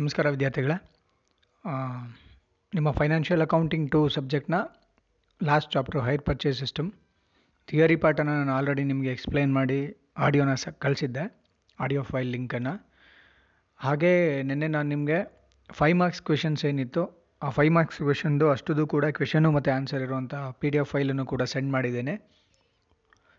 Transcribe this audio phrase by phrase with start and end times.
[0.00, 0.74] ನಮಸ್ಕಾರ ವಿದ್ಯಾರ್ಥಿಗಳೇ.
[2.76, 4.58] ನಿಮ್ಮ financial accounting two ಸಬ್ಜೆಕ್ಟ್ನ
[5.48, 6.88] last chapter hire purchase system
[7.68, 9.78] theory ಪಾರ್ಟನ್ನು ನಾನು ಆಲ್ರೆಡಿ ನಿಮಗೆ ಎಕ್ಸ್ಪ್ಲೈನ್ ಮಾಡಿ
[10.26, 11.24] ಆಡಿಯೋನ ಸ ಕಳಿಸಿದ್ದೆ,
[11.84, 12.74] ಆಡಿಯೋ ಫೈಲ್ ಲಿಂಕನ್ನು.
[13.80, 14.14] ಹಾಗೇ
[14.50, 15.18] ನಿನ್ನೆ ನಾನು ನಿಮಗೆ
[15.80, 17.04] ಫೈವ್ ಮಾರ್ಕ್ಸ್ ಕ್ವೆಶನ್ಸ್ ಏನಿತ್ತು,
[17.42, 21.42] ಆ ಫೈವ್ ಮಾರ್ಕ್ಸ್ ಕ್ವೆಶನ್ದು ಅಷ್ಟುದು ಕೂಡ ಕ್ವೆಶನು ಮತ್ತು ಆನ್ಸರ್ ಇರುವಂಥ ಪಿ ಡಿ ಎಫ್ ಫೈಲನ್ನು ಕೂಡ
[21.54, 22.16] ಸೆಂಡ್ ಮಾಡಿದ್ದೇನೆ.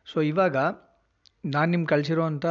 [0.07, 0.57] ಸೊ ಇವಾಗ
[1.55, 2.45] ನಾನು ನಿಮ್ಗೆ ಕಳಿಸಿರುವಂಥ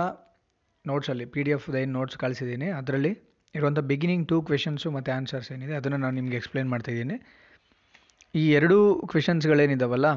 [0.85, 3.15] ನೋಟ್ಸಲ್ಲಿ ಪಿ ಡಿ ಎಫ್ ಏನು ನೋಟ್ಸ್ ಕಳಿಸಿದ್ದೀನಿ, ಅದರಲ್ಲಿ
[3.55, 7.17] ಇರುವಂಥ ಬಿಗಿನಿಂಗ್ ಟೂ ಕ್ವೆಶನ್ಸು ಮತ್ತು ಆನ್ಸರ್ಸ್ ಏನಿದೆ, ಅದನ್ನು ನಾನು ನಿಮಗೆ ಎಕ್ಸ್ಪ್ಲೇನ್ ಮಾಡ್ತಾಯಿದ್ದೀನಿ
[8.41, 8.79] ಈ ಎರಡೂ
[9.13, 10.09] ಕ್ವೆಶನ್ಸ್ಗಳೇನಿದಾವಲ್ಲ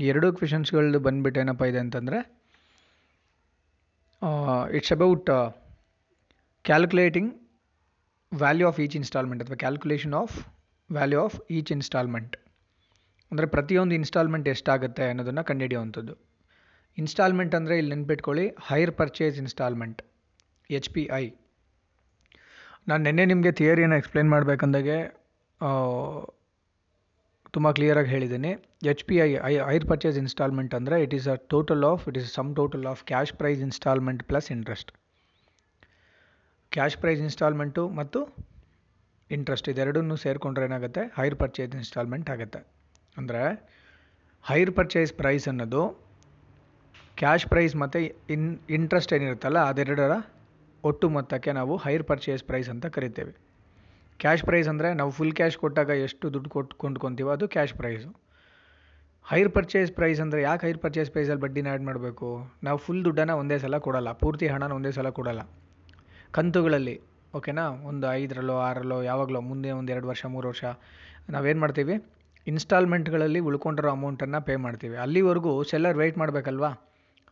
[0.00, 2.18] ಈ ಎರಡೂ ಕ್ವೆಶನ್ಸ್ಗಳದ್ದು ಬಂದ್ಬಿಟ್ಟು ಏನಪ್ಪ ಇದೆ ಅಂತಂದರೆ
[4.78, 5.30] it's about
[6.64, 7.30] calculating
[8.32, 10.34] value of each instalment ಅಥವಾ calculation of
[10.90, 12.34] value of each instalment
[13.32, 16.14] ಅಂದರೆ ಪ್ರತಿಯೊಂದು ಇನ್ಸ್ಟಾಲ್ಮೆಂಟ್ ಎಷ್ಟಾಗುತ್ತೆ ಅನ್ನೋದನ್ನು ಕಂಡುಹಿಡಿಯುವಂಥದ್ದು.
[16.98, 20.00] ಇನ್ಸ್ಟಾಲ್ಮೆಂಟ್ ಅಂದರೆ ಇಲ್ಲಿ ನೆನ್ಪಿಟ್ಕೊಳ್ಳಿ hire purchase instalment
[20.78, 21.24] H P I
[22.90, 24.98] ನಾನು ನಿನ್ನೆ ನಿಮಗೆ ಥಿಯರಿಯನ್ನು ಎಕ್ಸ್ಪ್ಲೇನ್ ಮಾಡಬೇಕಂದಾಗೆ
[27.54, 28.50] ತುಂಬ ಕ್ಲಿಯರಾಗಿ ಹೇಳಿದ್ದೀನಿ
[28.92, 32.28] H P I I hire purchase instalment ಅಂದರೆ it is a total of it is
[32.38, 34.90] sum total of cash price instalment plus interest
[36.72, 38.20] cash price instalment ಮತ್ತು
[39.30, 41.02] ಇಂಟ್ರೆಸ್ಟ್ ಇದೆರಡನ್ನೂ ಸೇರಿಕೊಂಡ್ರೆ ಏನಾಗುತ್ತೆ?
[41.18, 42.60] ಹೈರ್ ಪರ್ಚೇಸ್ ಇನ್ಸ್ಟಾಲ್ಮೆಂಟ್ ಆಗುತ್ತೆ.
[43.16, 43.42] ಅಂದರೆ
[44.44, 45.82] ಹೈರ್ ಪರ್ಚೇಸ್ ಪ್ರೈಸ್ ಅನ್ನೋದು
[47.18, 47.98] cash price ಮತ್ತು
[48.34, 48.46] in
[48.78, 50.14] interest ಏನಿರುತ್ತಲ್ಲ ಅದೆರಡರ
[50.88, 53.32] ಒಟ್ಟು ಮೊತ್ತಕ್ಕೆ ನಾವು ಹೈರ್ ಪರ್ಚೇಸ್ ಪ್ರೈಸ್ ಅಂತ ಕರಿತೇವೆ.
[54.22, 58.10] ಕ್ಯಾಶ್ ಪ್ರೈಸ್ ಅಂದರೆ ನಾವು ಫುಲ್ ಕ್ಯಾಶ್ ಕೊಟ್ಟಾಗ ಎಷ್ಟು ದುಡ್ಡು ಕೊಟ್ಟು ಕೊಂಡ್ಕೊತೀವೋ ಅದು cash price
[59.30, 62.28] hire purchase price ಅಂದರೆ ಯಾಕೆ ಹೈರ್ ಪರ್ಚೇಸ್ ಪ್ರೈಸಲ್ಲಿ ಬಡ್ಡಿನ ಆ್ಯಡ್ ಮಾಡಬೇಕು?
[62.66, 65.42] ನಾವು ಫುಲ್ ದುಡ್ಡನ್ನು ಒಂದೇ ಸಲ ಕೊಡಲ್ಲ, ಪೂರ್ತಿ ಹಣನ ಒಂದೇ ಸಲ ಕೊಡಲ್ಲ.
[66.36, 66.96] ಕಂತುಗಳಲ್ಲಿ
[67.38, 70.64] ಓಕೆನಾ ಒಂದು ಐದರಲ್ಲೋ, ಆರಲ್ಲೋ, ಯಾವಾಗಲೋ, ಮುಂದೆ ಒಂದು ಎರಡು ವರ್ಷ, ಮೂರು ವರ್ಷ,
[71.34, 71.96] ನಾವೇನು ಮಾಡ್ತೀವಿ?
[72.46, 74.96] ಇನ್ಸ್ಟಾಲ್ಮೆಂಟ್ಗಳಲ್ಲಿ ಉಳ್ಕೊಂಡಿರೋ ಅಮೌಂಟನ್ನು ಪೇ ಮಾಡ್ತೀವಿ.
[74.96, 76.70] ಅಲ್ಲಿವರೆಗೂ ಸೆಲ್ಲರ್ ವೆಯ್ಟ್ ಮಾಡಬೇಕಲ್ವಾ?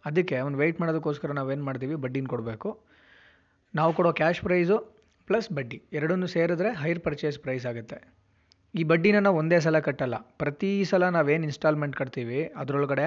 [0.06, 1.94] ಅದಕ್ಕೆ ಅವ್ನು ವೆಯ್ಟ್ ಮಾಡೋದಕ್ಕೋಸ್ಕರ ನಾವೇನು ಮಾಡ್ತೀವಿ?
[1.94, 2.70] ಬಡ್ಡಿನ ಕೊಡಬೇಕು.
[3.74, 4.76] ನಾವು ಕೊಡೋ ಕ್ಯಾಶ್ ಪ್ರೈಸು
[5.28, 7.98] ಪ್ಲಸ್ ಬಡ್ಡಿ, ಎರಡನ್ನೂ ಸೇರಿದ್ರೆ ಹೈರ್ ಪರ್ಚೇಸ್ ಪ್ರೈಸ್ ಆಗುತ್ತೆ.
[8.74, 13.06] ಈ ಬಡ್ಡಿನ ನಾವು ಒಂದೇ ಸಲ ಕಟ್ಟಲ್ಲ, ಪ್ರತಿ ಸಲ ನಾವೇನು ಇನ್ಸ್ಟಾಲ್ಮೆಂಟ್ ಕಟ್ತೀವಿ, ಅದರೊಳಗಡೆ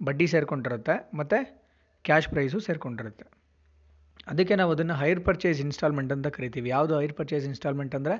[0.00, 1.38] ಬಡ್ಡಿ ಸೇರ್ಕೊಂಡಿರುತ್ತೆ, ಮತ್ತು
[2.04, 3.26] ಕ್ಯಾಶ್ ಪ್ರೈಸು ಸೇರ್ಕೊಂಡಿರುತ್ತೆ.
[4.30, 6.68] ಅದಕ್ಕೆ ನಾವು ಅದನ್ನು ಹೈರ್ ಪರ್ಚೇಸ್ ಇನ್ಸ್ಟಾಲ್ಮೆಂಟ್ ಅಂತ ಕರಿತೀವಿ.
[6.76, 8.16] ಯಾವುದು ಹೈರ್ ಪರ್ಚೇಸ್ ಇನ್ಸ್ಟಾಲ್ಮೆಂಟ್ ಅಂದರೆ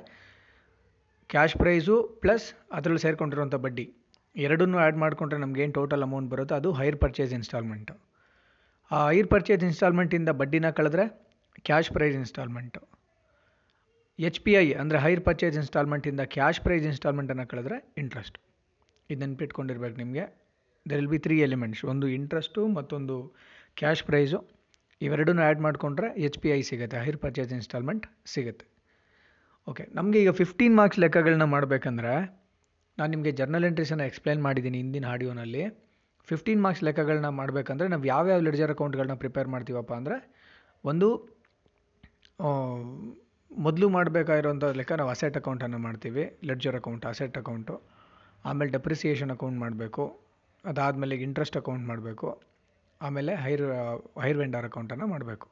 [1.29, 2.45] ಕ್ಯಾಶ್ ಪ್ರೈಸು ಪ್ಲಸ್
[2.77, 3.85] ಅದರಲ್ಲಿ ಸೇರ್ಕೊಂಡಿರುವಂಥ ಬಡ್ಡಿ.
[4.35, 6.55] ಎರಡನ್ನೂ ಆ್ಯಡ್ ಮಾಡಿಕೊಂಡ್ರೆ ನಮಗೇನು ಟೋಟಲ್ ಅಮೌಂಟ್ ಬರುತ್ತೋ?
[6.61, 7.93] ಅದು ಹೈರ್ ಪರ್ಚೇಸ್ ಇನ್ಸ್ಟಾಲ್ಮೆಂಟು
[8.91, 11.05] ಆ ಹೈರ್ ಪರ್ಚೇಸ್ ಇನ್ಸ್ಟಾಲ್ಮೆಂಟಿಂದ ಬಡ್ಡಿನ ಕಳೆದ್ರೆ
[11.67, 12.81] cash price instalment
[14.19, 18.37] H P I ಅಂದರೆ ಹೈರ್ ಪರ್ಚೇಸ್ ಇನ್ಸ್ಟಾಲ್ಮೆಂಟಿಂದ ಕ್ಯಾಶ್ ಪ್ರೈಸ್ ಇನ್ಸ್ಟಾಲ್ಮೆಂಟನ್ನು ಕಳೆದ್ರೆ ಇಂಟ್ರೆಸ್ಟ್
[19.09, 20.25] ಇದು ನೆನ್ಪಿಟ್ಕೊಂಡಿರ್ಬೇಕು ನಿಮಗೆ.
[20.85, 23.15] There will be three elements ಒಂದು ಇಂಟ್ರೆಸ್ಟು ಮತ್ತೊಂದು
[23.79, 24.39] ಕ್ಯಾಶ್ ಪ್ರೈಸು
[25.01, 28.65] ಇವೆರಡನ್ನೂ ಆ್ಯಡ್ ಮಾಡಿಕೊಂಡ್ರೆ ಎಚ್ ಪಿ ಐ ಸಿಗುತ್ತೆ ಹೈರ್ ಪರ್ಚೇಸ್ ಇನ್ಸ್ಟಾಲ್ಮೆಂಟ್ ಸಿಗುತ್ತೆ.
[29.67, 32.13] ಓಕೆ ನಮಗೆ ಈಗ ಫಿಫ್ಟೀನ್ ಮಾರ್ಕ್ಸ್ ಲೆಕ್ಕಗಳನ್ನ ಮಾಡಬೇಕಂದ್ರೆ,
[32.97, 35.63] ನಾನು ನಿಮಗೆ ಜರ್ನಲ್ ಎಂಟ್ರೀಸನ್ನು ಎಕ್ಸ್ಪ್ಲೇನ್ ಮಾಡಿದ್ದೀನಿ ಹಿಂದಿನ ಆಡಿಯೋನಲ್ಲಿ.
[36.29, 40.17] ಫಿಫ್ಟೀನ್ ಮಾರ್ಕ್ಸ್ ಲೆಕ್ಕಗಳನ್ನ ಮಾಡಬೇಕಂದ್ರೆ ನಾವು ಯಾವ್ಯಾವ ಲೆಡ್ಜರ್ ಅಕೌಂಟ್ಗಳನ್ನ ಪ್ರಿಪೇರ್ ಮಾಡ್ತೀವಪ್ಪ ಅಂದರೆ,
[40.83, 41.07] ಒಂದು
[43.51, 46.23] ಮೊದಲು ಮಾಡಬೇಕಾಗಿರೋಂಥ ಲೆಕ್ಕ ನಾವು ಅಸೆಟ್ ಅಕೌಂಟನ್ನು ಮಾಡ್ತೀವಿ.
[46.49, 47.73] ಲೆಡ್ಜರ್ ಅಕೌಂಟ್ ಅಸೆಟ್ ಅಕೌಂಟು
[48.45, 50.03] ಆಮೇಲೆ ಡೆಪ್ರಿಸಿಯೇಷನ್ ಅಕೌಂಟ್ ಮಾಡಬೇಕು.
[50.65, 52.41] ಅದಾದಮೇಲೆ ಇಂಟ್ರೆಸ್ಟ್ ಅಕೌಂಟ್ ಮಾಡಬೇಕು.
[53.01, 53.63] ಆಮೇಲೆ ಹೈರ್
[54.23, 55.47] ಹೈರ್ ವೆಂಡರ್ ಅಕೌಂಟನ್ನು ಮಾಡಬೇಕು.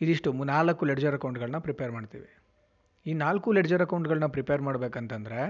[0.00, 2.28] ಇದಿಷ್ಟು ನಾಲ್ಕು ಲೆಡ್ಜರ್ ಅಕೌಂಟ್ಗಳನ್ನ ಪ್ರಿಪೇರ್ ಮಾಡ್ತೀವಿ.
[3.06, 5.40] ಈ ನಾಲ್ಕು ಲೆಡ್ಜರ್ ಅಕೌಂಟ್ಗಳನ್ನ ಪ್ರಿಪೇರ್ ಮಾಡಬೇಕಂತಂದರೆ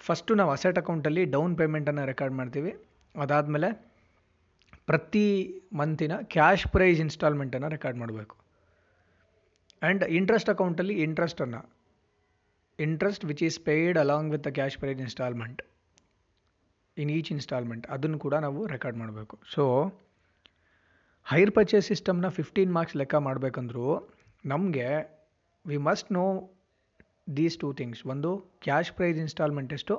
[0.00, 2.72] ಫಸ್ಟು ನಾವು ಅಸೆಟ್ ಅಕೌಂಟಲ್ಲಿ ಡೌನ್ ಪೇಮೆಂಟನ್ನು ರೆಕಾರ್ಡ್ ಮಾಡ್ತೀವಿ.
[3.14, 3.68] ಅದಾದಮೇಲೆ
[4.86, 5.26] ಪ್ರತಿ
[5.72, 8.36] ಮಂತಿನ ಕ್ಯಾಶ್ ಪ್ರೈಸ್ ಇನ್ಸ್ಟಾಲ್ಮೆಂಟನ್ನು ರೆಕಾರ್ಡ್ ಮಾಡಬೇಕು.
[9.82, 11.76] ಆ್ಯಂಡ್ ಇಂಟ್ರೆಸ್ಟ್ ಅಕೌಂಟಲ್ಲಿ ಇಂಟ್ರೆಸ್ಟನ್ನು
[12.78, 15.62] interest which is paid along with the cash price instalment
[16.96, 19.40] in each instalment ಅದನ್ನು ಕೂಡ ನಾವು ರೆಕಾರ್ಡ್ ಮಾಡಬೇಕು.
[19.54, 19.86] ಸೊ
[21.24, 24.10] ಹೈರ್ ಪರ್ಚೇಸ್ ಸಿಸ್ಟಮ್ನ ಫಿಫ್ಟೀನ್ ಮಾರ್ಕ್ಸ್ ಲೆಕ್ಕ ಮಾಡಬೇಕಂದ್ರೂ,
[24.46, 24.88] ನಮಗೆ
[25.66, 26.52] we must know
[27.36, 29.96] these two things ಒಂದು ಕ್ಯಾಶ್ ಪ್ರೈಸ್ ಇನ್ಸ್ಟಾಲ್ಮೆಂಟ್ ಎಷ್ಟು?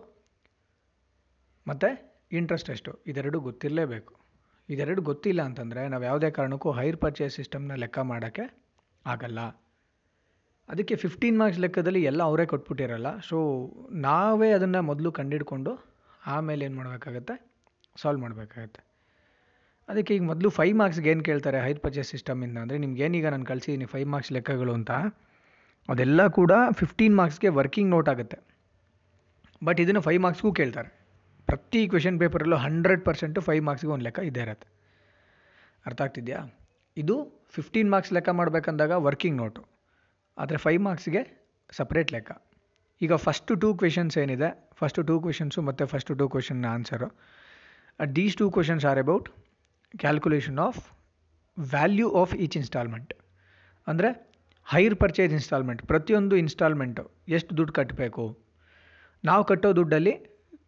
[1.68, 1.90] ಮತ್ತು
[2.32, 3.00] ಇಂಟ್ರೆಸ್ಟ್ ಎಷ್ಟು?
[3.08, 4.14] ಇದೆರಡು ಗೊತ್ತಿರಲೇಬೇಕು.
[4.70, 8.46] ಇದೆರಡು ಗೊತ್ತಿಲ್ಲ ಅಂತಂದರೆ ನಾವು ಯಾವುದೇ ಕಾರಣಕ್ಕೂ ಹೈರ್ ಪರ್ಚೇಸ್ ಸಿಸ್ಟಮ್ನ ಲೆಕ್ಕ ಮಾಡೋಕ್ಕೆ
[9.06, 9.63] ಆಗಲ್ಲ.
[10.70, 13.20] ಅದಕ್ಕೆ ಫಿಫ್ಟೀನ್ ಮಾರ್ಕ್ಸ್ ಲೆಕ್ಕದಲ್ಲಿ ಎಲ್ಲ ಅವರೇ ಕೊಟ್ಬಿಟ್ಟಿರಲ್ಲ.
[13.20, 13.38] ಸೊ
[13.92, 15.86] ನಾವೇ ಅದನ್ನು ಮೊದಲು ಕಂಡಿಡ್ಕೊಂಡು
[16.26, 17.52] ಆಮೇಲೆ ಏನು ಮಾಡಬೇಕಾಗತ್ತೆ?
[18.02, 18.82] ಸಾಲ್ವ್ ಮಾಡಬೇಕಾಗತ್ತೆ.
[19.90, 23.86] ಅದಕ್ಕೆ ಈಗ ಮೊದಲು ಫೈವ್ ಮಾರ್ಕ್ಸ್ಗೆ ಏನು ಕೇಳ್ತಾರೆ ಹೈರ್ ಪರ್ಚೇಸ್ ಸಿಸ್ಟಮಿಂದ ಅಂದರೆ ನಿಮ್ಗೆ ಏನೀಗ ನಾನು ಕಳಿಸಿದ್ದೀನಿ
[23.86, 24.92] ಫೈವ್ ಮಾರ್ಕ್ಸ್ ಲೆಕ್ಕಗಳು ಅಂತ.
[25.90, 28.38] ಅದೆಲ್ಲ ಕೂಡ ಫಿಫ್ಟೀನ್ ಮಾರ್ಕ್ಸ್ಗೆ ವರ್ಕಿಂಗ್ ನೋಟ್ ಆಗುತ್ತೆ.
[29.64, 30.90] ಬಟ್ ಇದನ್ನು ಫೈವ್ ಮಾರ್ಕ್ಸ್ಗೂ ಕೇಳ್ತಾರೆ.
[31.46, 34.68] ಪ್ರತಿ ಕ್ವೆಶನ್ ಪೇಪರಲ್ಲೂ ಹಂಡ್ರೆಡ್ ಪರ್ಸೆಂಟು ಫೈವ್ ಮಾರ್ಕ್ಸ್ಗೆ ಒಂದು ಲೆಕ್ಕ ಇದ್ದೇ ಇರುತ್ತೆ.
[35.86, 36.42] ಅರ್ಥ ಆಗ್ತಿದೆಯಾ?
[36.98, 39.73] ಇದು ಫಿಫ್ಟೀನ್ ಮಾರ್ಕ್ಸ್ ಲೆಕ್ಕ ಮಾಡಬೇಕಂದಾಗ ವರ್ಕಿಂಗ್ ನೋಟು
[40.38, 41.22] ಆದರೆ ಫೈವ್ ಮಾರ್ಕ್ಸ್ಗೆ
[41.80, 42.32] ಸಪ್ರೇಟ್ ಲೆಕ್ಕ.
[43.02, 44.50] ಈಗ ಫಸ್ಟು ಟೂ ಕ್ವೆಶನ್ಸ್ ಏನಿದೆ?
[44.80, 47.08] ಫಸ್ಟು ಟೂ ಕ್ವೆಶನ್ಸು ಮತ್ತು first two question answer
[48.18, 49.28] these two questions are about
[50.04, 50.80] calculation of
[51.58, 53.12] value of each instalment
[53.88, 54.10] ಅಂದರೆ
[54.68, 57.04] ಹೈರ್ ಪರ್ಚೇಸ್ ಇನ್ಸ್ಟಾಲ್ಮೆಂಟ್ ಪ್ರತಿಯೊಂದು ಇನ್ಸ್ಟಾಲ್ಮೆಂಟು
[57.38, 58.26] ಎಷ್ಟು ದುಡ್ಡು ಕಟ್ಟಬೇಕು
[59.24, 60.14] ನಾವು ಕಟ್ಟೋ ದುಡ್ಡಲ್ಲಿ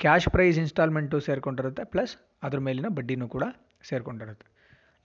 [0.04, 2.14] ಕ್ಯಾಶ್ ಪ್ರೈಸ್ ಇನ್ಸ್ಟಾಲ್ಮೆಂಟು ಸೇರಿಕೊಂಡಿರುತ್ತೆ ಪ್ಲಸ್
[2.46, 3.46] ಅದ್ರ ಮೇಲಿನ ಬಡ್ಡಿನೂ ಕೂಡ
[3.90, 4.46] ಸೇರಿಕೊಂಡಿರುತ್ತೆ.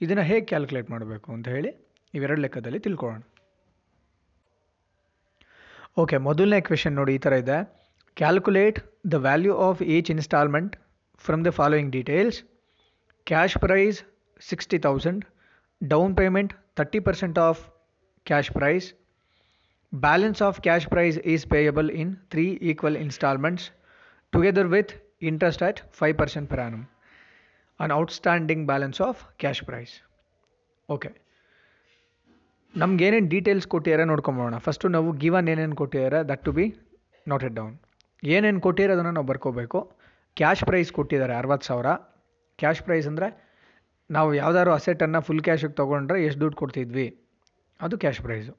[0.00, 1.70] ಇದನ್ನು ಹೇಗೆ ಕ್ಯಾಲ್ಕುಲೇಟ್ ಮಾಡಬೇಕು ಅಂತ ಹೇಳಿ
[2.14, 3.22] ಇವೆರಡು ಲೆಕ್ಕದಲ್ಲಿ ತಿಳ್ಕೊಳ್ಳೋಣ.
[5.96, 7.58] ಓಕೆ ಮೊದಲನೇ ಕ್ವೆಶನ್ ನೋಡಿ, ಈ ಥರ ಇದೆ.
[8.16, 8.78] Calculate
[9.12, 10.72] the value of each instalment
[11.24, 12.38] from the following details
[13.26, 13.98] cash price
[14.50, 15.22] sixty thousand
[15.80, 17.60] down payment thirty percent of
[18.26, 18.88] cash price
[19.92, 23.66] balance of cash price is payable in three equal instalments
[24.32, 24.92] together with
[25.30, 26.84] interest at five percent per annum.
[27.80, 29.92] An outstanding balance of cash price.
[30.88, 31.10] Okay
[32.74, 36.66] ನಮ್ಗೆ ಏನೇನು details ಕೊಟ್ಟಿದ್ದಾರೆ ನೋಡ್ಕೊಂಬೋಣ first ನಾವು given ಏನೇನು ಕೊಟ್ಟಿದ್ದಾರೆ that to be
[37.28, 37.74] noted down
[38.22, 39.78] ಏನೇನು ಕೊಟ್ಟಿದ್ದಾರೆ ಅದನ್ನು ನಾವು ಬರ್ಕೋಬೇಕು.
[40.36, 41.88] ಕ್ಯಾಶ್ ಪ್ರೈಸ್ ಕೊಟ್ಟಿದ್ದಾರೆ ಅರವತ್ತು ಸಾವಿರ.
[42.58, 43.28] ಕ್ಯಾಶ್ ಪ್ರೈಸ್ ಅಂದರೆ
[44.10, 47.06] ನಾವು ಯಾವ್ದಾದ್ರು ಅಸೆಟನ್ನು ಫುಲ್ ಕ್ಯಾಶಿಗೆ ತೊಗೊಂಡ್ರೆ ಎಷ್ಟು ದುಡ್ಡು ಕೊಡ್ತಿದ್ವಿ?
[47.80, 48.52] ಅದು ಕ್ಯಾಶ್ ಪ್ರೈಸು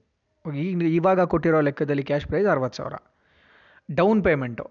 [0.46, 2.96] ಈಗ ಇವಾಗ ಕೊಟ್ಟಿರೋ ಲೆಕ್ಕದಲ್ಲಿ ಕ್ಯಾಶ್ ಪ್ರೈಸ್ ಅರವತ್ತು ಸಾವಿರ.
[3.90, 4.66] ಡೌನ್ ಪೇಮೆಂಟು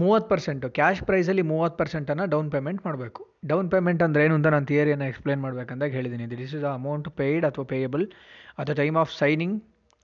[0.00, 3.20] ಮೂವತ್ತು ಪರ್ಸೆಂಟು ಕ್ಯಾಶ್ ಪ್ರೈಸಲ್ಲಿ ಮೂವತ್ತು ಪರ್ಸೆಂಟನ್ನು ಡೌನ್ ಪೇಮೆಂಟ್ ಮಾಡಬೇಕು.
[3.50, 7.44] ಡೌನ್ ಪೇಮೆಂಟ್ ಅಂದ್ರೆ ಏನು ಅಂತ ನಾನು ಥಿಯರಿಯನ್ನು ಎಕ್ಸ್ಪ್ಲೇನ್ ಮಾಡಬೇಕಂದಾಗ ಹೇಳಿದ್ದೀನಿ this is the amount paid
[7.48, 8.04] ಅಥವಾ payable
[8.60, 9.56] at the time of signing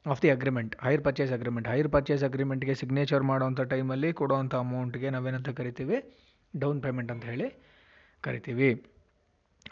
[0.06, 5.50] of the agreement hire purchase agreement hire purchase ಅಗ್ರಿಮೆಂಟ್ಗೆ signature ಮಾಡೋವಂಥ ಟೈಮಲ್ಲಿ ಕೊಡುವಂಥ ಅಮೌಂಟ್ಗೆ ನಾವೇನಂತ
[5.60, 5.98] ಕರಿತೀವಿ?
[6.54, 7.48] ಡೌನ್ ಪೇಮೆಂಟ್ ಅಂತ ಹೇಳಿ
[8.24, 8.70] ಕರಿತೀವಿ.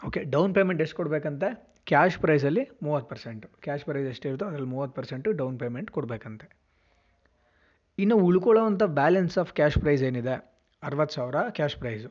[0.07, 1.49] ಓಕೆ ಡೌನ್ ಪೇಮೆಂಟ್ ಎಷ್ಟು ಕೊಡಬೇಕಂತೆ?
[1.91, 6.47] ಕ್ಯಾಶ್ ಪ್ರೈಸಲ್ಲಿ ಮೂವತ್ತು ಪರ್ಸೆಂಟು ಕ್ಯಾಶ್ ಪ್ರೈಸ್ ಎಷ್ಟಿರುತ್ತೋ ಅದರಲ್ಲಿ ಮೂವತ್ತು ಪರ್ಸೆಂಟು ಡೌನ್ ಪೇಮೆಂಟ್ ಕೊಡಬೇಕಂತೆ.
[8.01, 10.35] ಇನ್ನು ಉಳ್ಕೊಳ್ಳೋವಂಥ ಬ್ಯಾಲೆನ್ಸ್ ಆಫ್ ಕ್ಯಾಶ್ ಪ್ರೈಸ್ ಏನಿದೆ?
[10.83, 12.09] ಅರವತ್ತು ಸಾವಿರ ಕ್ಯಾಶ್ ಪ್ರೈಸು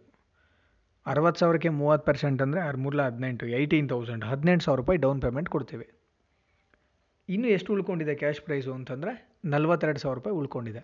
[1.07, 5.87] ಅರವತ್ತು ಸಾವಿರಕ್ಕೆ ಮೂವತ್ತು ಪರ್ಸೆಂಟ್ ಅಂದರೆ ಮೂರಲ ಹದಿನೆಂಟು ಏಯ್ಟೀನ್ ತೌಸಂಡ್ ಹದಿನೆಂಟು ಸಾವಿರ ರೂಪಾಯಿ ಡೌನ್ ಪೇಮೆಂಟ್ ಕೊಡ್ತೀವಿ.
[7.29, 9.13] ಇನ್ನು ಎಷ್ಟು ಉಳ್ಕೊಂಡಿದೆ ಕ್ಯಾಶ್ ಪ್ರೈಸು ಅಂತಂದರೆ
[9.55, 10.83] ನಲ್ವತ್ತೆರಡು ಸಾವಿರ ರೂಪಾಯಿ ಉಳ್ಕೊಂಡಿದೆ.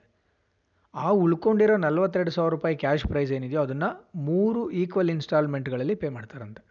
[0.95, 3.91] ಆ ಉಳ್ಕೊಂಡಿರೋ ನಲ್ವತ್ತೆರಡು ಸಾವಿರ ರೂಪಾಯಿ ಕ್ಯಾಶ್ ಪ್ರೈಸ್ ಏನಿದೆಯೋ ಅದನ್ನು
[4.29, 6.63] ಮೂರು ಈಕ್ವಲ್ ಇನ್ಸ್ಟಾಲ್ಮೆಂಟ್ಗಳಲ್ಲಿ ಪೇ ಮಾಡ್ತಾರಂತೆ.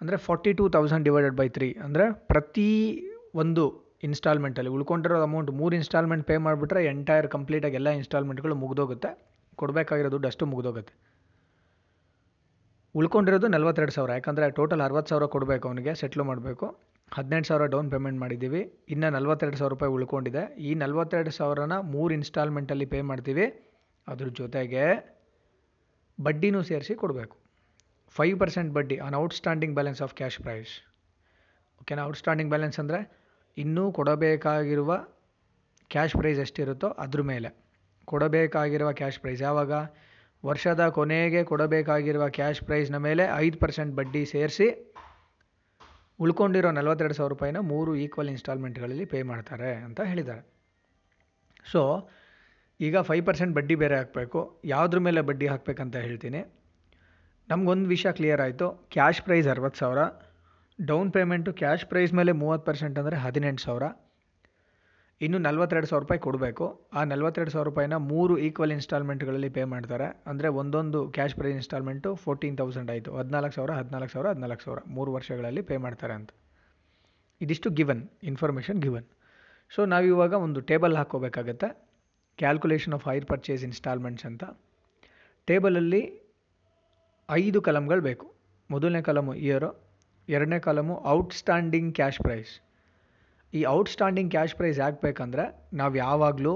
[0.00, 2.70] ಅಂದರೆ forty two thousand divided by three ಅಂದರೆ ಪ್ರತಿ
[3.42, 3.64] ಒಂದು
[4.08, 9.10] ಇನ್ಸ್ಟಾಲ್ಮೆಂಟಲ್ಲಿ ಉಳ್ಕೊಂಡಿರೋ ಅಮೌಂಟ್ ಮೂರು ಇನ್ಸ್ಟಾಲ್ಮೆಂಟ್ ಪೇ ಮಾಡಿಬಿಟ್ರೆ ಎಂಟೈರ್ ಕಂಪ್ಲೀಟಾಗಿ ಎಲ್ಲ ಇನ್ಸ್ಟಾಲ್ಮೆಂಟ್ಗಳು ಮುಗಿದೋಗುತ್ತೆ.
[9.60, 10.94] ಕೊಡಬೇಕಾಗಿರೋ ದುಡ್ಡು ಅಷ್ಟು ಮುಗಿದೋಗುತ್ತೆ.
[13.00, 16.66] ಉಳ್ಕೊಂಡಿರೋದು ನಲ್ವತ್ತೆರಡು ಸಾವಿರ, ಯಾಕಂದರೆ ಟೋಟಲ್ ಅರವತ್ತು ಸಾವಿರ ಕೊಡಬೇಕು ಅವನಿಗೆ ಸೆಟ್ಲು ಮಾಡಬೇಕು.
[17.16, 18.60] ಹದಿನೆಂಟು ಸಾವಿರ ಡೌನ್ ಪೇಮೆಂಟ್ ಮಾಡಿದ್ದೀವಿ.
[18.94, 20.42] ಇನ್ನು ನಲ್ವತ್ತೆರಡು ಸಾವಿರ ರೂಪಾಯಿ ಉಳ್ಕೊಂಡಿದೆ.
[20.68, 23.46] ಈ ನಲ್ವತ್ತೆರಡು ಸಾವಿರನ ಮೂರು ಇನ್ಸ್ಟಾಲ್ಮೆಂಟಲ್ಲಿ ಪೇ ಮಾಡ್ತೀವಿ.
[24.08, 24.84] ಅದ್ರ ಜೊತೆಗೆ
[26.18, 27.34] ಬಡ್ಡಿನೂ ಸೇರಿಸಿ ಕೊಡಬೇಕು.
[28.16, 30.72] ಫೈವ್ ಪರ್ಸೆಂಟ್ ಬಡ್ಡಿ on outstanding balance of cash price
[31.82, 33.00] ಓಕೆನಾ ಔಟ್ಸ್ಟ್ಯಾಂಡಿಂಗ್ ಬ್ಯಾಲೆನ್ಸ್ ಅಂದರೆ
[33.58, 34.96] ಇನ್ನೂ ಕೊಡಬೇಕಾಗಿರುವ
[35.88, 37.56] ಕ್ಯಾಶ್ ಪ್ರೈಸ್ ಎಷ್ಟಿರುತ್ತೋ ಅದ್ರ ಮೇಲೆ.
[38.04, 39.72] ಕೊಡಬೇಕಾಗಿರುವ ಕ್ಯಾಶ್ ಪ್ರೈಸ್ ಯಾವಾಗ?
[40.46, 44.94] ವರ್ಷದ ಕೊನೆಗೆ ಕೊಡಬೇಕಾಗಿರುವ ಕ್ಯಾಶ್ ಪ್ರೈಸ್ನ ಮೇಲೆ ಐದು ಪರ್ಸೆಂಟ್ ಬಡ್ಡಿ ಸೇರಿಸಿ
[46.20, 50.52] ಉಳ್ಕೊಂಡಿರೋ ನಲವತ್ತೆರಡು ಸಾವಿರ ರೂಪಾಯಿನ ಮೂರು ಈಕ್ವಲ್ ಇನ್ಸ್ಟಾಲ್ಮೆಂಟ್ಗಳಲ್ಲಿ ಪೇ ಮಾಡ್ತಾರೆ ಅಂತ ಹೇಳಿದ್ದಾರೆ.
[51.70, 52.10] ಸೊ
[52.80, 54.60] ಈಗ ಫೈವ್ ಪರ್ಸೆಂಟ್ ಬಡ್ಡಿ ಬೇರೆ ಹಾಕಬೇಕು.
[54.64, 56.62] ಯಾವುದ್ರ ಮೇಲೆ ಬಡ್ಡಿ ಹಾಕಬೇಕಂತ ಹೇಳ್ತೀನಿ.
[57.48, 58.70] ನಮಗೊಂದು ವಿಷಯ ಕ್ಲಿಯರ್ ಆಯಿತು.
[58.70, 59.98] ಕ್ಯಾಶ್ ಪ್ರೈಸ್ ಅರವತ್ತು ಸಾವಿರ.
[60.88, 63.84] ಡೌನ್ ಪೇಮೆಂಟು ಕ್ಯಾಶ್ ಪ್ರೈಸ್ ಮೇಲೆ ಮೂವತ್ತು ಪರ್ಸೆಂಟ್ ಅಂದರೆ ಹದಿನೆಂಟು ಸಾವಿರ.
[65.24, 66.64] ಇನ್ನು ನಲ್ವತ್ತೆರಡು ಸಾವಿರ ರೂಪಾಯಿ ಕೊಡಬೇಕು.
[66.98, 70.08] ಆ ನಲ್ವತ್ತೆರಡು ಸಾವಿರ ರೂಪಾಯಿನ ಮೂರು ಈಕ್ವಲ್ ಇನ್ಸ್ಟಾಲ್ಮೆಂಟ್ಗಳಲ್ಲಿ ಪೇ ಮಾಡ್ತಾರೆ.
[70.30, 73.12] ಅಂದರೆ ಒಂದೊಂದು cash price instalment fourteen thousand ಆಯಿತು.
[73.18, 74.82] ಹದಿನಾಲ್ಕು ಸಾವಿರ ಹದಿನಾಲ್ಕು ಸಾವಿರ ಹದಿನಾಲ್ಕು ಸಾವಿರ.
[74.96, 76.30] ಮೂರು ವರ್ಷಗಳಲ್ಲಿ ಪೇ ಮಾಡ್ತಾರೆ ಅಂತ.
[77.40, 78.02] ಇದಿಷ್ಟು ಗಿವನ್
[78.32, 79.06] ಇನ್ಫಾರ್ಮೇಷನ್ ಗಿವನ್
[79.70, 81.70] ಸೊ ನಾವಿವಾಗ ಒಂದು table ಹಾಕ್ಕೋಬೇಕಾಗತ್ತೆ.
[82.38, 84.44] Calculation of hire purchase instalments ಅಂತ.
[85.48, 86.02] ಟೇಬಲಲ್ಲಿ
[87.28, 88.26] ಐದು ಕಲಮ್ಗಳು ಬೇಕು.
[88.70, 89.70] ಮೊದಲನೇ ಕಲಮು ಇಯರು
[90.28, 92.52] ಎರಡನೇ ಕಾಲಮು ಔಟ್ಸ್ಟ್ಯಾಂಡಿಂಗ್ ಕ್ಯಾಶ್ ಪ್ರೈಸ್
[93.52, 95.44] ಈ ಔಟ್ಸ್ಟ್ಯಾಂಡಿಂಗ್ ಕ್ಯಾಶ್ ಪ್ರೈಸ್ ಯಾಕೆ ಬೇಕಂದರೆ
[95.80, 96.54] ನಾವು ಯಾವಾಗಲೂ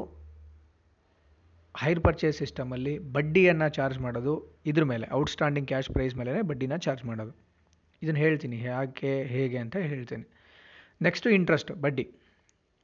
[1.74, 4.34] ಹೈರ್ ಪರ್ಚೇಸ್ ಸಿಸ್ಟಮಲ್ಲಿ ಬಡ್ಡಿಯನ್ನು ಚಾರ್ಜ್ ಮಾಡೋದು
[4.70, 7.32] ಇದ್ರ ಮೇಲೆ ಔಟ್ಸ್ಟ್ಯಾಂಡಿಂಗ್ ಕ್ಯಾಶ್ ಪ್ರೈಸ್ ಮೇಲೆ ಬಡ್ಡಿನ ಚಾರ್ಜ್ ಮಾಡೋದು.
[8.02, 10.24] ಇದನ್ನು ಹೇಳ್ತೀನಿ, ಯಾಕೆ, ಹೇಗೆ ಅಂತ ಹೇಳ್ತೀನಿ.
[11.06, 12.04] ನೆಕ್ಸ್ಟು ಇಂಟ್ರೆಸ್ಟ್ ಬಡ್ಡಿ.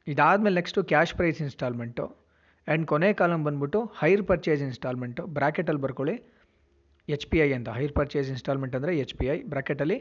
[0.07, 2.05] ಇದಾದಮೇಲೆ next cash price instalment
[2.67, 6.17] and ಕೊನೆ ಕಾಲಮ್ ಬಂದ್ಬಿಟ್ಟು ಹೈರ್ ಪರ್ಚೇಸ್ ಇನ್ಸ್ಟಾಲ್ಮೆಂಟು ಬ್ರಾಕೆಟಲ್ಲಿ ಬರ್ಕೊಳ್ಳಿ.
[7.09, 9.99] ಎಚ್ ಪಿ ಐ ಅಂತ ಹೈರ್ ಪರ್ಚೇಸ್ ಇನ್ಸ್ಟಾಲ್ಮೆಂಟ್ ಅಂದರೆ H P I ಬ್ರ್ಯಾಕೆಟಲ್ಲಿ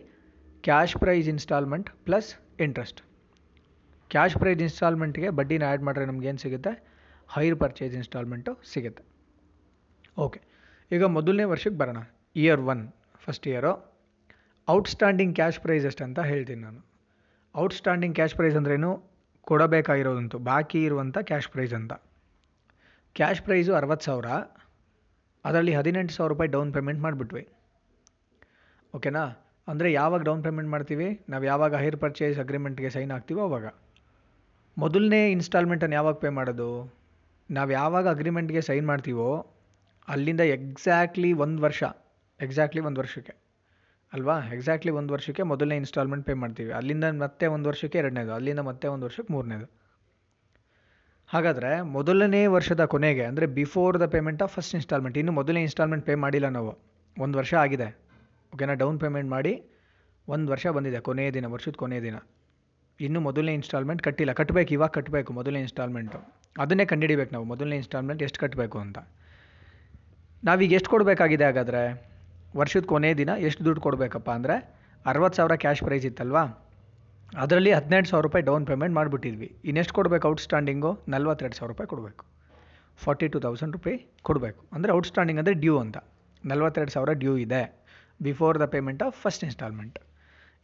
[0.66, 2.30] cash price instalment plus
[2.66, 3.00] interest
[4.12, 6.72] cash price ಇನ್ಸ್ಟಾಲ್ಮೆಂಟ್ಗೆ ಬಡ್ಡಿನ ಆ್ಯಡ್ ಮಾಡಿದ್ರೆ ನಮ್ಗೆ ಏನು ಸಿಗುತ್ತೆ?
[7.36, 9.04] ಹೈರ್ ಪರ್ಚೇಸ್ ಇನ್ಸ್ಟಾಲ್ಮೆಂಟು ಸಿಗುತ್ತೆ.
[10.26, 10.40] ಓಕೆ
[10.92, 12.00] ಈಗ ಮೊದಲನೇ ವರ್ಷಕ್ಕೆ ಬರೋಣ.
[12.36, 12.84] Year one
[13.24, 13.74] first year
[14.68, 16.82] outstanding cash price ಅಂತ ಹೇಳ್ತೀನಿ ನಾನು.
[17.56, 18.92] ಔಟ್ಸ್ಟ್ಯಾಂಡಿಂಗ್ ಕ್ಯಾಶ್ ಪ್ರೈಸ್ ಅಂದ್ರೇನು
[19.50, 21.94] ಕೊಡಬೇಕಾಗಿರೋದಂತು, ಬಾಕಿ ಇರುವಂಥ ಕ್ಯಾಶ್ ಪ್ರೈಸ್ ಅಂತ.
[23.16, 24.28] ಕ್ಯಾಶ್ ಪ್ರೈಸು ಅರವತ್ತು ಸಾವಿರ.
[25.46, 27.44] ಅದರಲ್ಲಿ ಹದಿನೆಂಟು ಸಾವಿರ ರೂಪಾಯಿ ಡೌನ್ ಪೇಮೆಂಟ್ ಮಾಡಿಬಿಟ್ವಿ.
[28.96, 29.24] ಓಕೆನಾ
[29.72, 31.26] ಅಂದರೆ ಯಾವಾಗ ಡೌನ್ ಪೇಮೆಂಟ್ ಮಾಡ್ತೀವಿ?
[31.30, 33.68] ನಾವು ಯಾವಾಗ ಹೈರ್ ಪರ್ಚೇಸ್ ಅಗ್ರಿಮೆಂಟ್ಗೆ ಸೈನ್ ಆಗ್ತೀವೋ ಅವಾಗ.
[34.78, 36.96] ಮೊದಲನೇ ಇನ್ಸ್ಟಾಲ್ಮೆಂಟನ್ನು ಯಾವಾಗ ಪೇ ಮಾಡೋದು?
[37.52, 39.30] ನಾವು ಯಾವಾಗ ಅಗ್ರಿಮೆಂಟ್ಗೆ ಸೈನ್ ಮಾಡ್ತೀವೋ,
[40.08, 41.84] ಅಲ್ಲಿಂದ ಎಕ್ಸಾಕ್ಟ್ಲಿ ಒಂದು ವರ್ಷ
[42.40, 43.34] ಎಕ್ಸಾಕ್ಟ್ಲಿ ಒಂದು ವರ್ಷಕ್ಕೆ.
[44.14, 44.36] ಅಲ್ವಾ?
[44.54, 46.72] ಎಕ್ಸಾಕ್ಟ್ಲಿ ಒಂದು ವರ್ಷಕ್ಕೆ ಮೊದಲನೇ ಇನ್ಸ್ಟಾಲ್ಮೆಂಟ್ ಪೇ ಮಾಡ್ತೀವಿ.
[46.72, 49.68] ಅಲ್ಲಿಂದ ಮತ್ತೆ ಒಂದು ವರ್ಷಕ್ಕೆ ಎರಡನೇದು, ಅಲ್ಲಿಂದ ಮತ್ತೆ ಒಂದು ವರ್ಷಕ್ಕೆ ಮೂರನೇದು.
[51.28, 56.16] ಹಾಗಾದರೆ ಮೊದಲನೇ ವರ್ಷದ ಕೊನೆಗೆ, ಅಂದರೆ before the payment of first instalment ಇನ್ನು ಮೊದಲನೇ ಇನ್ಸ್ಟಾಲ್ಮೆಂಟ್ ಪೇ
[56.16, 56.72] ಮಾಡಿಲ್ಲ ನಾವು.
[57.18, 58.11] ಒಂದು ವರ್ಷ ಆಗಿದೆ.
[58.54, 59.64] ಓಕೆನಾ, ಡೌನ್ ಪೇಮೆಂಟ್ ಮಾಡಿ
[60.28, 62.16] ಒಂದು ವರ್ಷ ಬಂದಿದೆ, ಕೊನೆಯ ದಿನ, ವರ್ಷದ ಕೊನೆಯ ದಿನ.
[63.00, 66.20] ಇನ್ನೂ ಮೊದಲನೇ ಇನ್ಸ್ಟಾಲ್ಮೆಂಟ್ ಕಟ್ಟಿಲ್ಲ ಕಟ್ಟಬೇಕು ಇವಾಗ ಕಟ್ಟಬೇಕು ಮೊದಲನೇ ಇನ್ಸ್ಟಾಲ್ಮೆಂಟು.
[66.60, 68.98] ಅದನ್ನೇ ಕಂಡುಹಿಡಿಬೇಕು ನಾವು, ಮೊದಲನೇ ಇನ್ಸ್ಟಾಲ್ಮೆಂಟ್ ಎಷ್ಟು ಕಟ್ಟಬೇಕು ಅಂತ.
[70.44, 72.12] ನಾವೀಗ ಎಷ್ಟು ಕೊಡಬೇಕಾಗಿದೆ ಹಾಗಾದರೆ?
[72.58, 74.56] ವರ್ಷದ ಕೊನೆಯ ದಿನ ಎಷ್ಟು ದುಡ್ಡು ಕೊಡಬೇಕಪ್ಪ ಅಂದರೆ
[75.06, 76.44] ಅರವತ್ತು ಸಾವಿರ ಕ್ಯಾಶ್ ಪ್ರೈಸ್ ಇತ್ತಲ್ವಾ?
[77.38, 79.58] ಅದರಲ್ಲಿ ಹದಿನೆಂಟು ಸಾವಿರ ರೂಪಾಯಿ ಡೌನ್ ಪೇಮೆಂಟ್ ಮಾಡಿಬಿಟ್ಟಿದ್ವಿ.
[79.66, 81.00] ಇನ್ನೆಷ್ಟು ಕೊಡಬೇಕು ಔಟ್ಸ್ಟ್ಯಾಂಡಿಂಗು?
[81.08, 82.26] ನಲ್ವತ್ತೆರಡು ಸಾವಿರ ರೂಪಾಯಿ ಕೊಡಬೇಕು.
[82.98, 84.66] ಫಾರ್ಟಿ ಟು ತೌಸಂಡ್ ರುಪಿ ಕೊಡಬೇಕು.
[84.74, 85.98] ಅಂದರೆ ಔಟ್ಸ್ಟ್ಯಾಂಡಿಂಗ್ ಅಂದರೆ ಡ್ಯೂ ಅಂತ.
[86.46, 87.81] ನಲ್ವತ್ತೆರಡು ಸಾವಿರ ಡ್ಯೂ ಇದೆ.
[88.22, 90.00] Before the payment of first instalment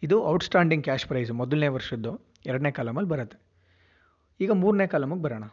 [0.04, 2.12] ಇದು ಔಟ್ಸ್ಟ್ಯಾಂಡಿಂಗ್ ಕ್ಯಾಶ್ ಪ್ರೈಸ್ ಮೊದಲನೇ ವರ್ಷದ್ದು
[2.46, 3.38] ಎರಡನೇ ಕಾಲಮಲ್ಲಿ ಬರುತ್ತೆ.
[4.40, 5.46] ಈಗ ಮೂರನೇ ಕಾಲಮಿಗೆ ಬರೋಣ.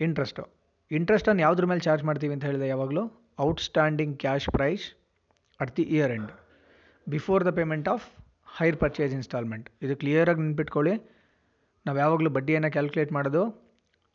[0.00, 0.44] ಇಂಟ್ರೆಸ್ಟು
[0.90, 3.02] ಇಂಟ್ರೆಸ್ಟನ್ನು ಯಾವುದ್ರ ಮೇಲೆ ಚಾರ್ಜ್ ಮಾಡ್ತೀವಿ ಅಂತ ಹೇಳಿದೆ ಯಾವಾಗಲೂ
[3.40, 4.84] outstanding cash price
[5.60, 6.32] at the year end
[7.08, 8.06] before the payment of
[8.58, 10.94] hire purchase instalment ಇದು ಕ್ಲಿಯರಾಗಿ ನೆನ್ಪಿಟ್ಕೊಳ್ಳಿ.
[11.86, 13.44] ನಾವು ಯಾವಾಗಲೂ ಬಡ್ಡಿಯನ್ನು ಕ್ಯಾಲ್ಕುಲೇಟ್ ಮಾಡೋದು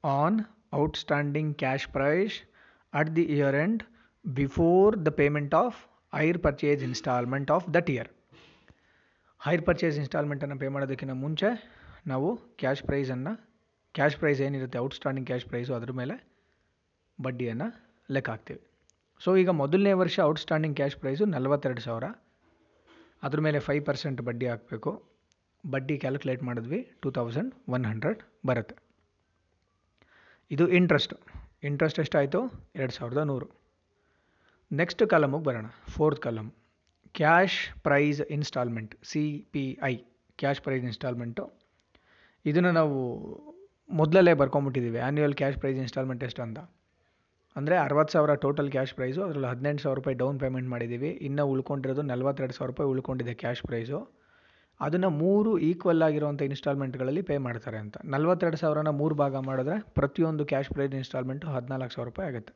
[0.03, 0.37] on
[0.73, 2.35] outstanding cash price
[2.93, 3.83] at the year end
[4.25, 5.79] before the payment of
[6.17, 8.09] hire purchase instalment of that year.
[9.45, 11.49] Hire purchase ಇನ್ಸ್ಟಾಲ್ಮೆಂಟನ್ನು pay ಮಾಡೋದಕ್ಕಿಂತ ಮುಂಚೆ
[12.07, 12.29] ನಾವು
[12.61, 13.33] ಕ್ಯಾಶ್ ಪ್ರೈಸನ್ನು
[13.93, 16.15] ಕ್ಯಾಶ್ ಪ್ರೈಸ್ ಏನಿರುತ್ತೆ ಔಟ್ಸ್ಟ್ಯಾಂಡಿಂಗ್ ಕ್ಯಾಶ್ ಪ್ರೈಸು ಅದ್ರ ಮೇಲೆ
[17.21, 17.67] ಬಡ್ಡಿಯನ್ನು
[18.11, 18.61] ಲೆಕ್ಕ ಹಾಕ್ತೀವಿ.
[19.23, 22.03] ಸೊ ಈಗ ಮೊದಲನೇ ವರ್ಷ ಔಟ್ಸ್ಟ್ಯಾಂಡಿಂಗ್ ಕ್ಯಾಶ್ ಪ್ರೈಸು ನಲವತ್ತೆರಡು ಸಾವಿರ.
[23.23, 24.91] ಅದ್ರ ಮೇಲೆ ಫೈವ್ ಪರ್ಸೆಂಟ್ ಬಡ್ಡಿ ಹಾಕಬೇಕು.
[25.63, 28.75] ಬಡ್ಡಿ ಕ್ಯಾಲ್ಕುಲೇಟ್ ಮಾಡಿದ್ವಿ ಟೂ ತೌಸಂಡ್ ಒನ್ ಹಂಡ್ರೆಡ್ ಬರುತ್ತೆ.
[30.51, 31.13] ಇದು ಇಂಟ್ರೆಸ್ಟ್
[31.63, 32.41] ಇಂಟ್ರೆಸ್ಟ್ ಎಷ್ಟಾಯಿತು?
[32.75, 33.66] ಎರಡು ಸಾವಿರದ ನೂರು.
[34.71, 35.67] ನೆಕ್ಸ್ಟ್ ಕಾಲಮಿಗೆ ಬರೋಣ.
[35.95, 36.49] Fourth column
[37.19, 39.21] cash price instalment C
[39.53, 39.93] P I
[40.41, 41.43] cash price instalment
[42.45, 42.97] ಇದನ್ನು ನಾವು
[43.99, 46.59] ಮೊದಲಲ್ಲೇ ಬರ್ಕೊಂಬಿಟ್ಟಿದ್ದೀವಿ ಆ್ಯನ್ಯುವಲ್ ಕ್ಯಾಶ್ ಪ್ರೈಸ್ ಇನ್ಸ್ಟಾಲ್ಮೆಂಟ್ ಎಷ್ಟು ಅಂತ.
[47.55, 52.05] ಅಂದರೆ ಅರವತ್ತು ಸಾವಿರ ಟೋಟಲ್ ಕ್ಯಾಶ್ ಪ್ರೈಸು ಅದರಲ್ಲಿ ಹದಿನೆಂಟು ಸಾವಿರ ರೂಪಾಯಿ ಡೌನ್ ಪೇಮೆಂಟ್ ಮಾಡಿದ್ದೀವಿ ಇನ್ನು ಉಳ್ಕೊಂಡಿರೋದು
[52.11, 53.99] ನಲ್ವತ್ತೆರಡು ಸಾವಿರ ರೂಪಾಯಿ ಉಳ್ಕೊಂಡಿದೆ ಕ್ಯಾಶ್ ಪ್ರೈಸು
[54.79, 57.97] ಅದನ್ನು ಮೂರು ಈಕ್ವಲ್ ಆಗಿರುವಂಥ ಇನ್ಸ್ಟಾಲ್ಮೆಂಟ್ಗಳಲ್ಲಿ ಪೇ ಮಾಡ್ತಾರೆ ಅಂತ.
[58.15, 62.53] ನಲ್ವತ್ತೆರಡು ಸಾವಿರನ ಮೂರು ಭಾಗ ಮಾಡಿದ್ರೆ ಪ್ರತಿಯೊಂದು ಕ್ಯಾಶ್ ಪ್ರೈಸ್ ಇನ್ಸ್ಟಾಲ್ಮೆಂಟು ಹದಿನಾಲ್ಕು ಸಾವಿರ ರೂಪಾಯಿ ಆಗುತ್ತೆ.